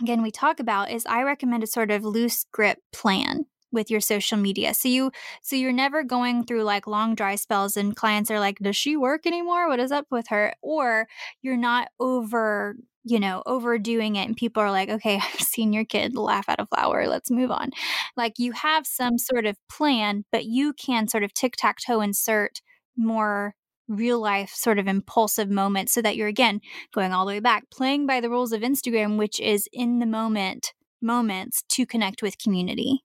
[0.00, 4.00] again, we talk about, is I recommend a sort of loose grip plan with your
[4.00, 4.74] social media.
[4.74, 8.58] So you so you're never going through like long dry spells and clients are like,
[8.58, 9.68] "Does she work anymore?
[9.68, 11.06] What is up with her?" Or
[11.42, 12.76] you're not over
[13.08, 16.60] you know, overdoing it and people are like, okay, I've seen your kid laugh at
[16.60, 17.06] a flower.
[17.06, 17.70] Let's move on.
[18.16, 22.00] Like you have some sort of plan, but you can sort of tic tac toe
[22.00, 22.60] insert
[22.96, 23.54] more
[23.88, 26.60] real life sort of impulsive moments so that you're again
[26.92, 30.06] going all the way back, playing by the rules of Instagram, which is in the
[30.06, 33.04] moment moments to connect with community.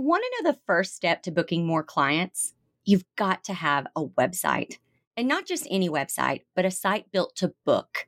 [0.00, 2.54] Want to know the first step to booking more clients?
[2.84, 4.78] You've got to have a website.
[5.16, 8.06] And not just any website, but a site built to book.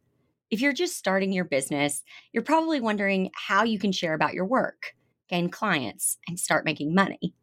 [0.53, 4.45] If you're just starting your business, you're probably wondering how you can share about your
[4.45, 4.95] work,
[5.29, 7.35] gain clients, and start making money.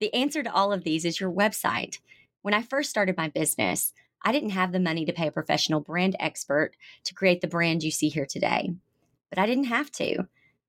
[0.00, 1.96] The answer to all of these is your website.
[2.42, 5.80] When I first started my business, I didn't have the money to pay a professional
[5.80, 6.72] brand expert
[7.04, 8.70] to create the brand you see here today.
[9.30, 10.28] But I didn't have to.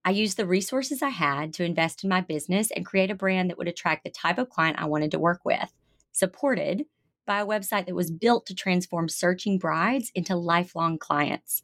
[0.10, 3.52] I used the resources I had to invest in my business and create a brand
[3.52, 5.72] that would attract the type of client I wanted to work with,
[6.12, 6.88] supported
[7.28, 11.62] by a website that was built to transform searching brides into lifelong clients.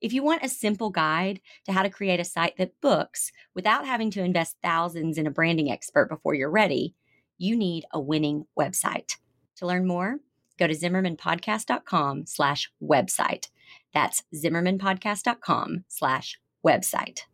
[0.00, 3.84] If you want a simple guide to how to create a site that books without
[3.84, 6.94] having to invest thousands in a branding expert before you're ready,
[7.36, 9.18] you need a winning website.
[9.56, 10.20] To learn more,
[10.58, 13.48] go to zimmermanpodcast.com slash website.
[13.92, 17.24] That's zimmermanpodcast.com slash website.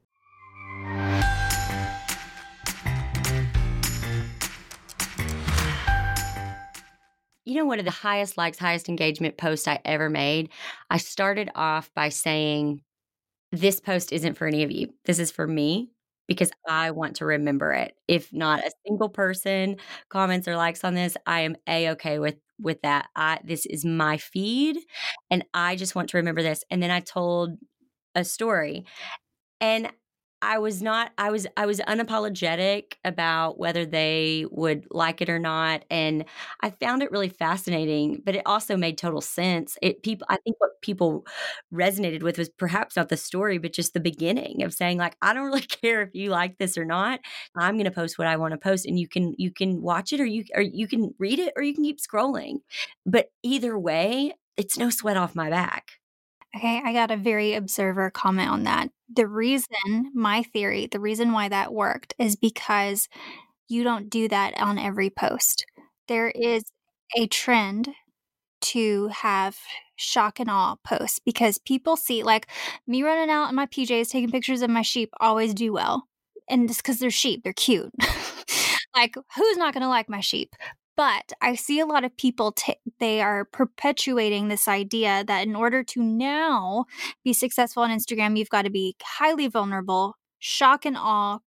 [7.51, 10.51] You know, one of the highest likes, highest engagement posts I ever made.
[10.89, 12.83] I started off by saying,
[13.51, 14.95] This post isn't for any of you.
[15.05, 15.91] This is for me
[16.29, 17.97] because I want to remember it.
[18.07, 19.79] If not a single person
[20.11, 23.09] comments or likes on this, I am a okay with with that.
[23.17, 24.77] I this is my feed
[25.29, 26.63] and I just want to remember this.
[26.71, 27.59] And then I told
[28.15, 28.85] a story.
[29.61, 29.91] And
[30.43, 35.39] I was not I was I was unapologetic about whether they would like it or
[35.39, 36.25] not and
[36.63, 39.77] I found it really fascinating but it also made total sense.
[39.83, 41.27] It people I think what people
[41.73, 45.35] resonated with was perhaps not the story but just the beginning of saying like I
[45.35, 47.21] don't really care if you like this or not.
[47.57, 50.13] I'm going to post what I want to post and you can you can watch
[50.13, 52.61] it or you or you can read it or you can keep scrolling.
[53.05, 55.93] But either way, it's no sweat off my back.
[56.57, 58.91] Okay, I got a very observer comment on that.
[59.15, 63.09] The reason, my theory, the reason why that worked is because
[63.69, 65.65] you don't do that on every post.
[66.09, 66.65] There is
[67.17, 67.91] a trend
[68.63, 69.57] to have
[69.97, 72.49] shock and awe posts because people see, like
[72.87, 76.09] me running out in my PJs taking pictures of my sheep, always do well.
[76.49, 77.93] And it's because they're sheep, they're cute.
[78.97, 80.55] like, who's not going to like my sheep?
[81.01, 85.57] But I see a lot of people, t- they are perpetuating this idea that in
[85.57, 86.85] order to now
[87.25, 91.39] be successful on Instagram, you've got to be highly vulnerable, shock and awe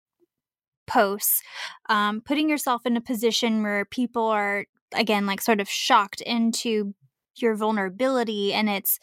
[0.88, 1.44] posts,
[1.88, 6.96] um, putting yourself in a position where people are, again, like sort of shocked into
[7.36, 8.54] your vulnerability.
[8.54, 9.00] And it's,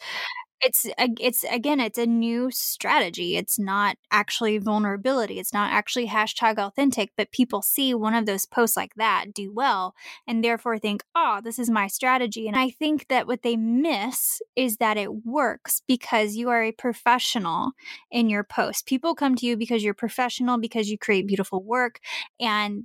[0.63, 0.85] it's
[1.19, 3.35] it's again it's a new strategy.
[3.35, 5.39] It's not actually vulnerability.
[5.39, 9.51] It's not actually hashtag authentic but people see one of those posts like that do
[9.51, 9.95] well
[10.27, 12.47] and therefore think oh this is my strategy.
[12.47, 16.71] And i think that what they miss is that it works because you are a
[16.71, 17.71] professional
[18.11, 18.85] in your post.
[18.85, 21.99] People come to you because you're professional because you create beautiful work
[22.39, 22.83] and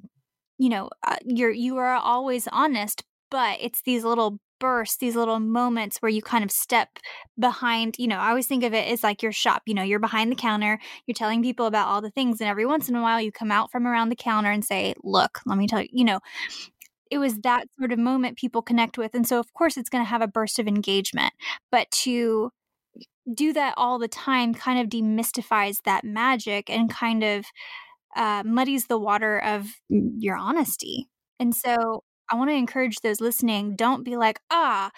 [0.59, 5.41] you know uh, you're you are always honest but it's these little bursts, these little
[5.41, 6.99] moments where you kind of step
[7.39, 9.99] behind, you know, I always think of it as like your shop, you know, you're
[9.99, 12.41] behind the counter, you're telling people about all the things.
[12.41, 14.95] And every once in a while you come out from around the counter and say,
[15.03, 16.21] look, let me tell you, you know,
[17.11, 19.15] it was that sort of moment people connect with.
[19.15, 21.33] And so, of course, it's going to have a burst of engagement.
[21.71, 22.51] But to
[23.33, 27.45] do that all the time kind of demystifies that magic and kind of
[28.17, 31.09] uh, muddies the water of your honesty.
[31.39, 34.91] And so I want to encourage those listening don't be like, ah,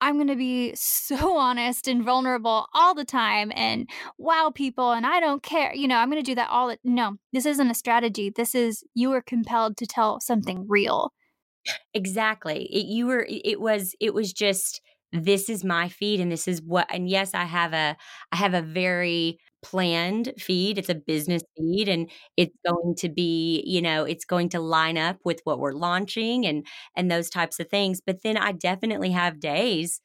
[0.00, 5.06] I'm going to be so honest and vulnerable all the time and wow people and
[5.06, 5.74] I don't care.
[5.74, 8.30] You know, I'm going to do that all No, this isn't a strategy.
[8.34, 11.12] This is you are compelled to tell something real.
[11.94, 12.64] Exactly.
[12.72, 14.80] It, you were it was it was just
[15.12, 17.96] this is my feed and this is what and yes I have a
[18.32, 19.38] I have a very
[19.70, 20.78] planned feed.
[20.78, 21.72] It's a business mm-hmm.
[21.72, 25.58] feed and it's going to be, you know, it's going to line up with what
[25.58, 28.00] we're launching and and those types of things.
[28.04, 30.00] But then I definitely have days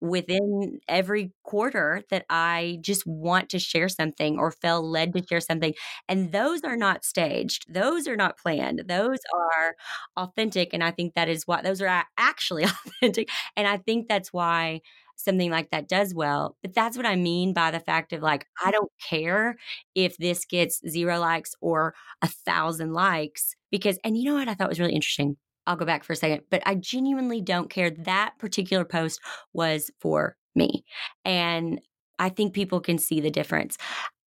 [0.00, 5.40] within every quarter that I just want to share something or feel led to share
[5.40, 5.74] something.
[6.08, 9.74] And those are not staged, those are not planned, those are
[10.16, 10.72] authentic.
[10.72, 13.28] And I think that is why those are actually authentic.
[13.56, 14.82] And I think that's why
[15.18, 16.56] something like that does well.
[16.62, 19.56] But that's what I mean by the fact of like, I don't care
[19.94, 24.54] if this gets zero likes or a thousand likes because, and you know what I
[24.54, 25.36] thought was really interesting?
[25.66, 27.90] I'll go back for a second, but I genuinely don't care.
[27.90, 29.20] That particular post
[29.52, 30.84] was for me.
[31.24, 31.80] And
[32.18, 33.76] I think people can see the difference.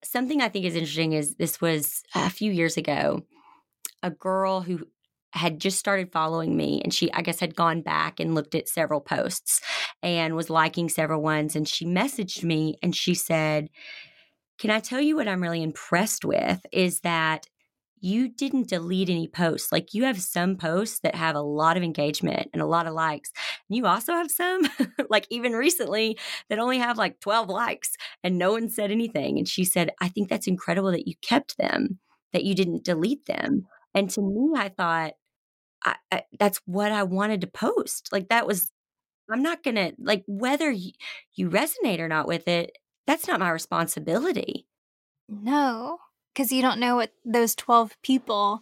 [0.04, 3.22] Something I think is interesting is this was a few years ago.
[4.04, 4.86] A girl who
[5.34, 8.69] had just started following me and she i guess had gone back and looked at
[8.69, 9.61] several posts
[10.03, 13.69] and was liking several ones and she messaged me and she said
[14.57, 17.47] can i tell you what i'm really impressed with is that
[18.03, 19.71] you didn't delete any posts.
[19.71, 22.93] Like you have some posts that have a lot of engagement and a lot of
[22.95, 23.32] likes
[23.69, 24.67] and you also have some
[25.09, 26.17] like even recently
[26.49, 27.91] that only have like 12 likes
[28.23, 29.38] and no one said anything.
[29.38, 31.99] And she said i think that's incredible that you kept them
[32.34, 33.67] that you didn't delete them.
[33.93, 35.13] And to me, I thought,
[35.84, 38.09] I, I, that's what I wanted to post.
[38.11, 38.71] Like that was,
[39.29, 40.91] I'm not gonna like whether you,
[41.36, 42.77] you resonate or not with it.
[43.07, 44.67] That's not my responsibility.
[45.29, 45.99] No,
[46.34, 48.61] because you don't know what those twelve people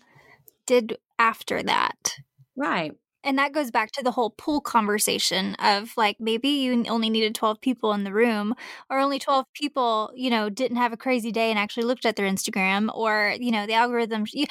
[0.66, 2.16] did after that.
[2.56, 2.94] Right.
[3.24, 7.36] And that goes back to the whole pool conversation of like maybe you only needed
[7.36, 8.56] 12 people in the room
[8.90, 12.16] or only 12 people, you know, didn't have a crazy day and actually looked at
[12.16, 14.46] their Instagram or, you know, the algorithm you,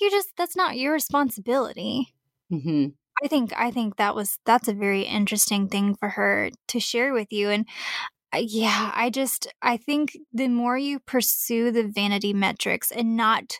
[0.00, 2.12] you just that's not your responsibility.
[2.52, 2.88] Mm-hmm.
[3.22, 7.12] I think I think that was that's a very interesting thing for her to share
[7.12, 7.66] with you and
[8.32, 13.58] uh, yeah, I just I think the more you pursue the vanity metrics and not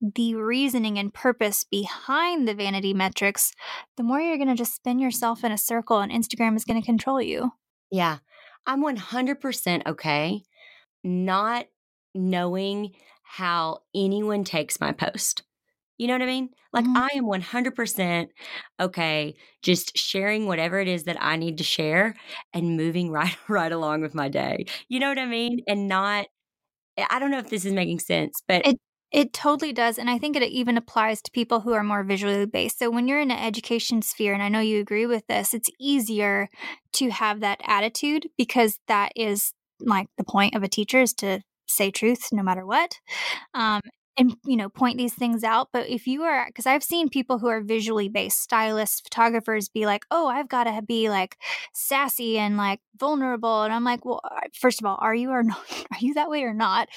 [0.00, 3.52] the reasoning and purpose behind the vanity metrics,
[3.96, 6.80] the more you're going to just spin yourself in a circle and Instagram is going
[6.80, 7.52] to control you.
[7.90, 8.18] Yeah.
[8.66, 10.42] I'm 100% okay
[11.02, 11.66] not
[12.14, 12.92] knowing
[13.22, 15.42] how anyone takes my post.
[15.98, 16.50] You know what I mean?
[16.72, 16.96] Like mm-hmm.
[16.96, 18.28] I am 100%
[18.80, 22.16] okay just sharing whatever it is that I need to share
[22.54, 24.66] and moving right right along with my day.
[24.88, 25.60] You know what I mean?
[25.68, 26.26] And not
[27.10, 28.78] I don't know if this is making sense, but it
[29.12, 29.98] it totally does.
[29.98, 32.78] And I think it even applies to people who are more visually based.
[32.78, 35.70] So when you're in an education sphere, and I know you agree with this, it's
[35.80, 36.48] easier
[36.94, 41.40] to have that attitude because that is like the point of a teacher is to
[41.66, 42.98] say truth no matter what.
[43.54, 43.80] Um,
[44.20, 47.38] and you know point these things out but if you are because i've seen people
[47.38, 51.38] who are visually based stylists photographers be like oh i've got to be like
[51.72, 54.20] sassy and like vulnerable and i'm like well
[54.54, 55.58] first of all are you or not
[55.90, 56.88] are you that way or not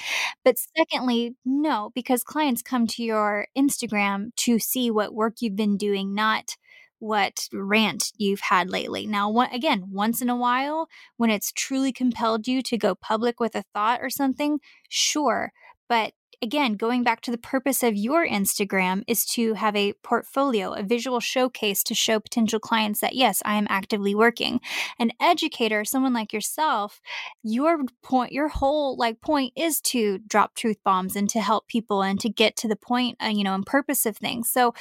[0.43, 5.77] but secondly no because clients come to your instagram to see what work you've been
[5.77, 6.55] doing not
[6.99, 9.05] what rant you've had lately.
[9.05, 13.55] Now, again, once in a while, when it's truly compelled you to go public with
[13.55, 15.51] a thought or something, sure.
[15.89, 16.13] But
[16.43, 20.83] again, going back to the purpose of your Instagram is to have a portfolio, a
[20.83, 24.59] visual showcase to show potential clients that, yes, I am actively working.
[24.99, 26.99] An educator, someone like yourself,
[27.43, 32.03] your point, your whole like point is to drop truth bombs and to help people
[32.03, 34.49] and to get to the point, uh, you know, and purpose of things.
[34.51, 34.73] So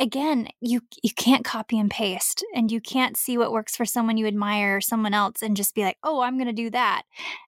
[0.00, 4.16] again you you can't copy and paste and you can't see what works for someone
[4.16, 7.02] you admire or someone else and just be like oh i'm going to do that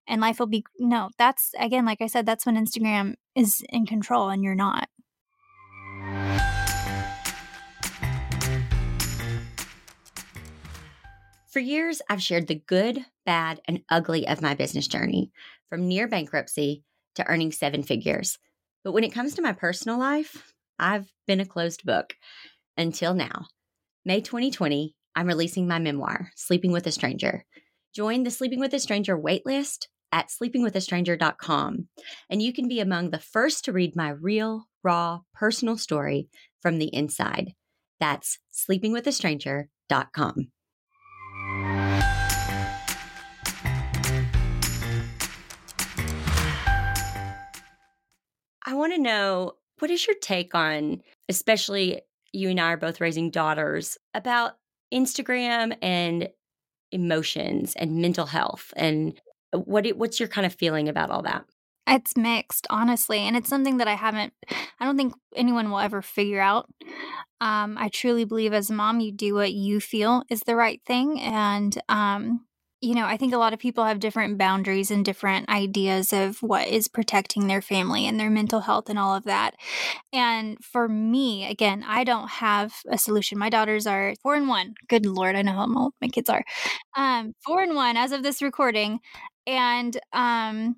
[0.07, 3.87] and life will be no that's again like i said that's when instagram is in
[3.87, 4.89] control and you're not
[11.55, 15.31] For years, I've shared the good, bad, and ugly of my business journey,
[15.69, 16.83] from near bankruptcy
[17.15, 18.41] to earning seven figures.
[18.83, 22.15] But when it comes to my personal life, I've been a closed book
[22.77, 23.47] until now.
[24.05, 27.45] May 2020, I'm releasing my memoir, Sleeping with a Stranger.
[27.95, 31.89] Join the Sleeping with a Stranger waitlist at sleepingwithastranger.com,
[32.31, 36.29] and you can be among the first to read my real, raw, personal story
[36.61, 37.53] from the inside.
[38.01, 40.49] That's sleepingwithastranger.com.
[48.67, 49.53] I want to know
[49.85, 52.01] what is your take on, especially
[52.33, 54.53] you and I are both raising daughters, about
[54.95, 56.31] Instagram and
[56.91, 59.21] emotions and mental health and
[59.53, 61.45] what what's your kind of feeling about all that?
[61.87, 64.33] It's mixed, honestly, and it's something that I haven't.
[64.81, 66.67] I don't think anyone will ever figure out.
[67.43, 70.81] Um, I truly believe, as a mom, you do what you feel is the right
[70.87, 72.47] thing, and um,
[72.85, 76.43] you know, I think a lot of people have different boundaries and different ideas of
[76.43, 79.55] what is protecting their family and their mental health and all of that.
[80.13, 83.39] And for me, again, I don't have a solution.
[83.39, 84.75] My daughters are four and one.
[84.89, 86.45] Good Lord, I know how old my kids are.
[86.97, 89.01] Um, four and one as of this recording.
[89.47, 90.77] And, um,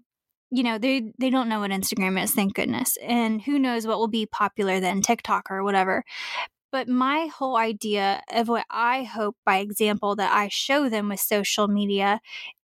[0.53, 3.99] you know they they don't know what instagram is thank goodness and who knows what
[3.99, 6.05] will be popular then tiktok or whatever
[6.77, 11.21] but my whole idea of what I hope by example that I show them with
[11.21, 12.21] social media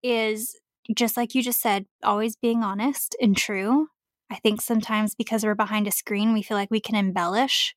[0.01, 0.57] is
[0.95, 3.89] just like you just said, always being honest and true.
[4.31, 7.75] I think sometimes because we're behind a screen, we feel like we can embellish.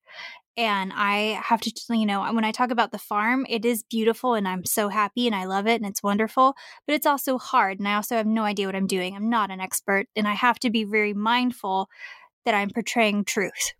[0.57, 4.35] And I have to, you know, when I talk about the farm, it is beautiful
[4.35, 6.55] and I'm so happy and I love it and it's wonderful,
[6.87, 7.81] but it's also hard.
[7.81, 9.17] And I also have no idea what I'm doing.
[9.17, 11.89] I'm not an expert and I have to be very mindful
[12.45, 13.73] that I'm portraying truth.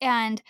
[0.00, 0.42] And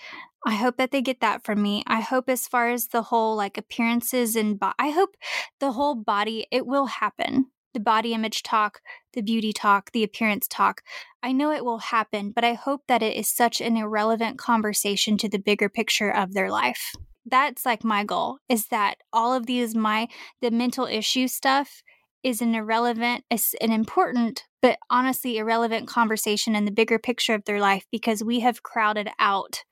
[0.46, 1.82] I hope that they get that from me.
[1.86, 5.16] I hope as far as the whole like appearances and bo- I hope
[5.58, 7.46] the whole body it will happen.
[7.74, 8.80] The body image talk,
[9.12, 10.82] the beauty talk, the appearance talk.
[11.22, 15.16] I know it will happen, but I hope that it is such an irrelevant conversation
[15.18, 16.94] to the bigger picture of their life.
[17.26, 20.08] That's like my goal is that all of these my
[20.40, 21.82] the mental issue stuff
[22.22, 27.44] is an irrelevant, it's an important, but honestly irrelevant conversation in the bigger picture of
[27.44, 29.64] their life because we have crowded out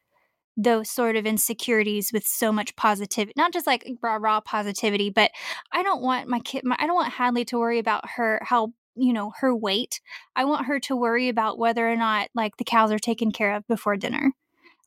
[0.56, 5.30] those sort of insecurities with so much positivity not just like raw raw positivity but
[5.72, 8.72] i don't want my kid my, i don't want hadley to worry about her how
[8.98, 10.00] you know her weight.
[10.36, 13.54] I want her to worry about whether or not like the cows are taken care
[13.54, 14.32] of before dinner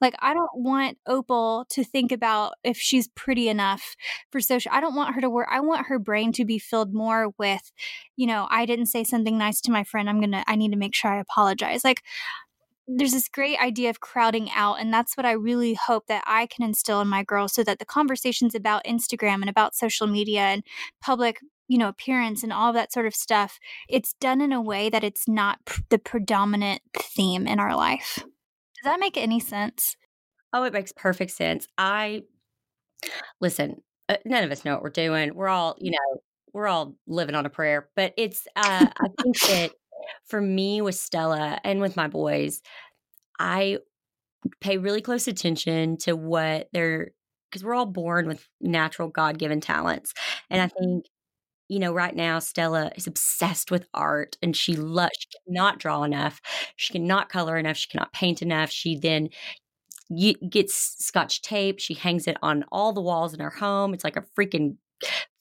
[0.02, 3.96] like i don't want opal to think about if she's pretty enough
[4.32, 6.94] for social i don't want her to work i want her brain to be filled
[6.94, 7.72] more with
[8.18, 10.78] you know i didn't say something nice to my friend i'm gonna i need to
[10.78, 11.84] make sure i apologize.
[11.84, 12.02] Like
[12.88, 16.46] there's this great idea of crowding out and that's what i really hope that i
[16.48, 20.42] can instill in my girls so that the conversations about instagram and about social media
[20.42, 20.64] and
[21.02, 24.62] public you know appearance and all of that sort of stuff it's done in a
[24.62, 28.24] way that it's not pr- the predominant theme in our life
[28.82, 29.96] Does that make any sense?
[30.54, 31.68] Oh, it makes perfect sense.
[31.78, 32.24] I
[33.40, 35.34] listen, uh, none of us know what we're doing.
[35.36, 36.22] We're all, you know,
[36.54, 39.72] we're all living on a prayer, but it's, uh, I think that
[40.28, 42.62] for me with Stella and with my boys,
[43.40, 43.78] I
[44.60, 47.12] pay really close attention to what they're,
[47.50, 50.14] because we're all born with natural God given talents.
[50.50, 50.80] And I mm-hmm.
[50.80, 51.06] think
[51.72, 56.04] you know, right now Stella is obsessed with art and she loves she cannot draw
[56.04, 56.42] enough.
[56.76, 57.78] She cannot color enough.
[57.78, 58.70] She cannot paint enough.
[58.70, 59.30] She then
[60.50, 61.80] gets scotch tape.
[61.80, 63.94] She hangs it on all the walls in her home.
[63.94, 64.76] It's like a freaking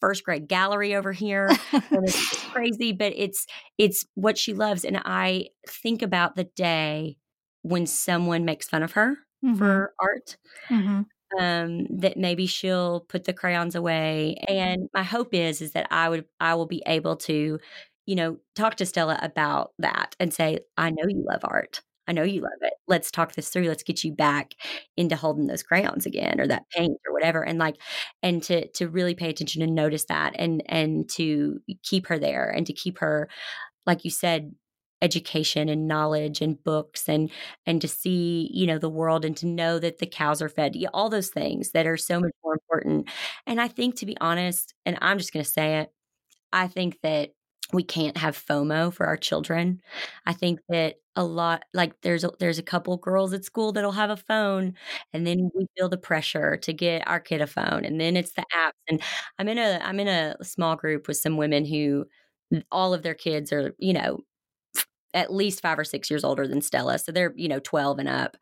[0.00, 1.48] first grade gallery over here.
[1.72, 4.84] it's crazy, but it's it's what she loves.
[4.84, 7.16] And I think about the day
[7.62, 9.58] when someone makes fun of her mm-hmm.
[9.58, 10.36] for art.
[10.70, 11.02] Mm-hmm
[11.38, 14.36] um, that maybe she'll put the crayons away.
[14.48, 17.58] And my hope is is that I would I will be able to,
[18.06, 21.82] you know, talk to Stella about that and say, I know you love art.
[22.08, 22.72] I know you love it.
[22.88, 23.68] Let's talk this through.
[23.68, 24.54] Let's get you back
[24.96, 27.44] into holding those crayons again or that paint or whatever.
[27.44, 27.76] And like
[28.22, 32.50] and to to really pay attention and notice that and and to keep her there
[32.50, 33.28] and to keep her
[33.86, 34.52] like you said
[35.02, 37.30] education and knowledge and books and
[37.66, 40.76] and to see you know the world and to know that the cows are fed
[40.94, 43.08] all those things that are so much more important
[43.46, 45.92] and i think to be honest and i'm just going to say it
[46.52, 47.30] i think that
[47.72, 49.80] we can't have FOMO for our children.
[50.26, 53.92] I think that a lot like there's a, there's a couple girls at school that'll
[53.92, 54.74] have a phone
[55.12, 58.32] and then we feel the pressure to get our kid a phone and then it's
[58.32, 59.02] the apps and
[59.38, 62.06] I'm in a I'm in a small group with some women who
[62.72, 64.20] all of their kids are, you know,
[65.14, 66.98] at least five or six years older than Stella.
[66.98, 68.36] So they're, you know, 12 and up.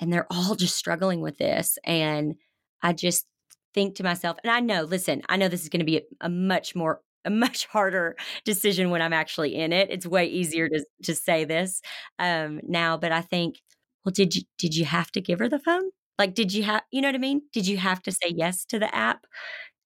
[0.00, 1.78] And they're all just struggling with this.
[1.84, 2.36] And
[2.82, 3.26] I just
[3.74, 6.02] think to myself, and I know, listen, I know this is going to be a,
[6.22, 9.88] a, much more, a much harder decision when I'm actually in it.
[9.90, 11.80] It's way easier to, to say this
[12.18, 13.60] um, now, but I think,
[14.04, 15.90] well, did you, did you have to give her the phone?
[16.18, 17.42] Like, did you have, you know what I mean?
[17.52, 19.24] Did you have to say yes to the app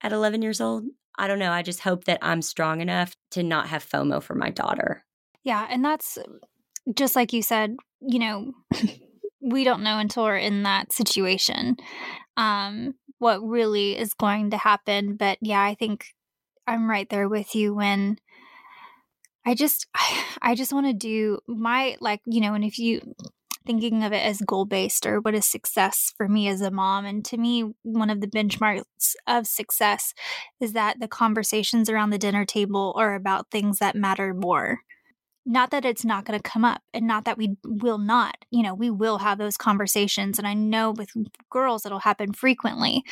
[0.03, 0.85] at 11 years old?
[1.19, 1.53] I don't know.
[1.53, 5.05] I just hope that I'm strong enough to not have FOMO for my daughter.
[5.47, 6.19] Yeah, and that's
[6.93, 8.53] just like you said, you know,
[9.41, 11.77] we don't know until we're in that situation
[12.37, 15.15] um, what really is going to happen.
[15.15, 16.07] But yeah, I think
[16.67, 18.19] I'm right there with you when
[19.47, 19.87] I just
[20.43, 23.15] I just want to do my like, you know, and if you
[23.65, 27.05] thinking of it as goal based or what is success for me as a mom.
[27.05, 30.13] And to me, one of the benchmarks of success
[30.61, 34.81] is that the conversations around the dinner table are about things that matter more
[35.47, 38.63] not that it's not going to come up and not that we will not you
[38.63, 41.11] know we will have those conversations and i know with
[41.49, 43.03] girls it'll happen frequently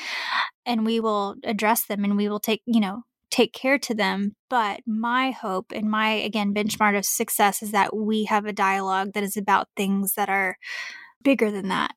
[0.67, 4.35] and we will address them and we will take you know take care to them
[4.51, 9.13] but my hope and my again benchmark of success is that we have a dialogue
[9.13, 10.59] that is about things that are
[11.23, 11.93] bigger than that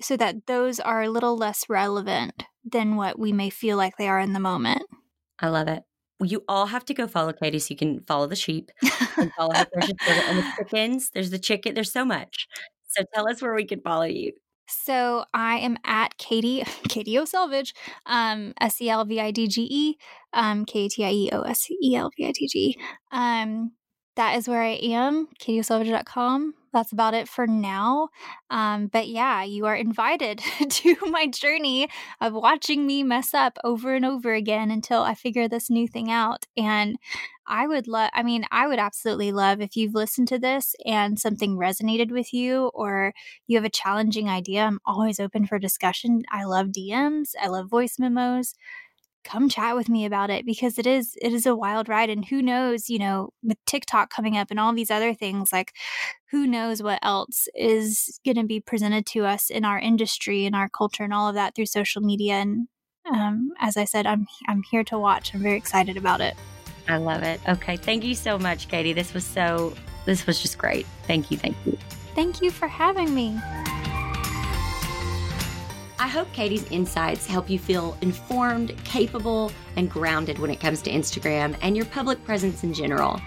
[0.00, 4.08] so that those are a little less relevant than what we may feel like they
[4.08, 4.82] are in the moment.
[5.38, 5.82] I love it
[6.22, 8.70] you all have to go follow Katie so you can follow the sheep
[9.16, 11.10] and follow her and the chickens.
[11.10, 11.74] There's the chicken.
[11.74, 12.48] There's so much.
[12.86, 14.32] So tell us where we can follow you.
[14.68, 17.72] So I am at Katie Katie O'Selvidge,
[18.06, 19.96] um, S E L V I D G E,
[20.32, 22.78] um, K T I E O S E L V I D G.
[23.12, 23.72] Um,
[24.16, 25.28] that is where I am.
[25.40, 28.10] KatieO'Selvidge.com that's about it for now.
[28.50, 31.88] Um, but yeah, you are invited to my journey
[32.20, 36.10] of watching me mess up over and over again until I figure this new thing
[36.10, 36.44] out.
[36.56, 36.98] And
[37.46, 41.18] I would love, I mean, I would absolutely love if you've listened to this and
[41.18, 43.14] something resonated with you or
[43.46, 44.64] you have a challenging idea.
[44.64, 46.24] I'm always open for discussion.
[46.30, 48.54] I love DMs, I love voice memos
[49.26, 52.24] come chat with me about it because it is it is a wild ride and
[52.26, 55.72] who knows you know with tiktok coming up and all these other things like
[56.30, 60.54] who knows what else is going to be presented to us in our industry and
[60.54, 62.68] our culture and all of that through social media and
[63.12, 65.34] um, as i said i'm i'm here to watch.
[65.34, 66.34] I'm very excited about it.
[66.88, 67.40] I love it.
[67.48, 68.92] Okay thank you so much katie.
[68.92, 69.74] This was so
[70.04, 70.86] this was just great.
[71.08, 71.76] Thank you thank you.
[72.14, 73.38] Thank you for having me
[75.98, 80.90] I hope Katie's insights help you feel informed, capable, and grounded when it comes to
[80.90, 83.18] Instagram and your public presence in general.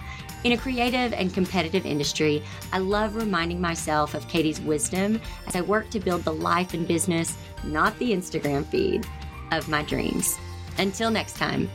[0.43, 5.61] In a creative and competitive industry, I love reminding myself of Katie's wisdom as I
[5.61, 9.05] work to build the life and business, not the Instagram feed,
[9.51, 10.37] of my dreams.
[10.77, 11.69] Until next time.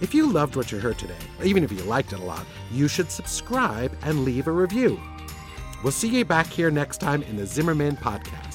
[0.00, 2.88] If you loved what you heard today, even if you liked it a lot, you
[2.88, 4.98] should subscribe and leave a review.
[5.82, 8.53] We'll see you back here next time in the Zimmerman Podcast.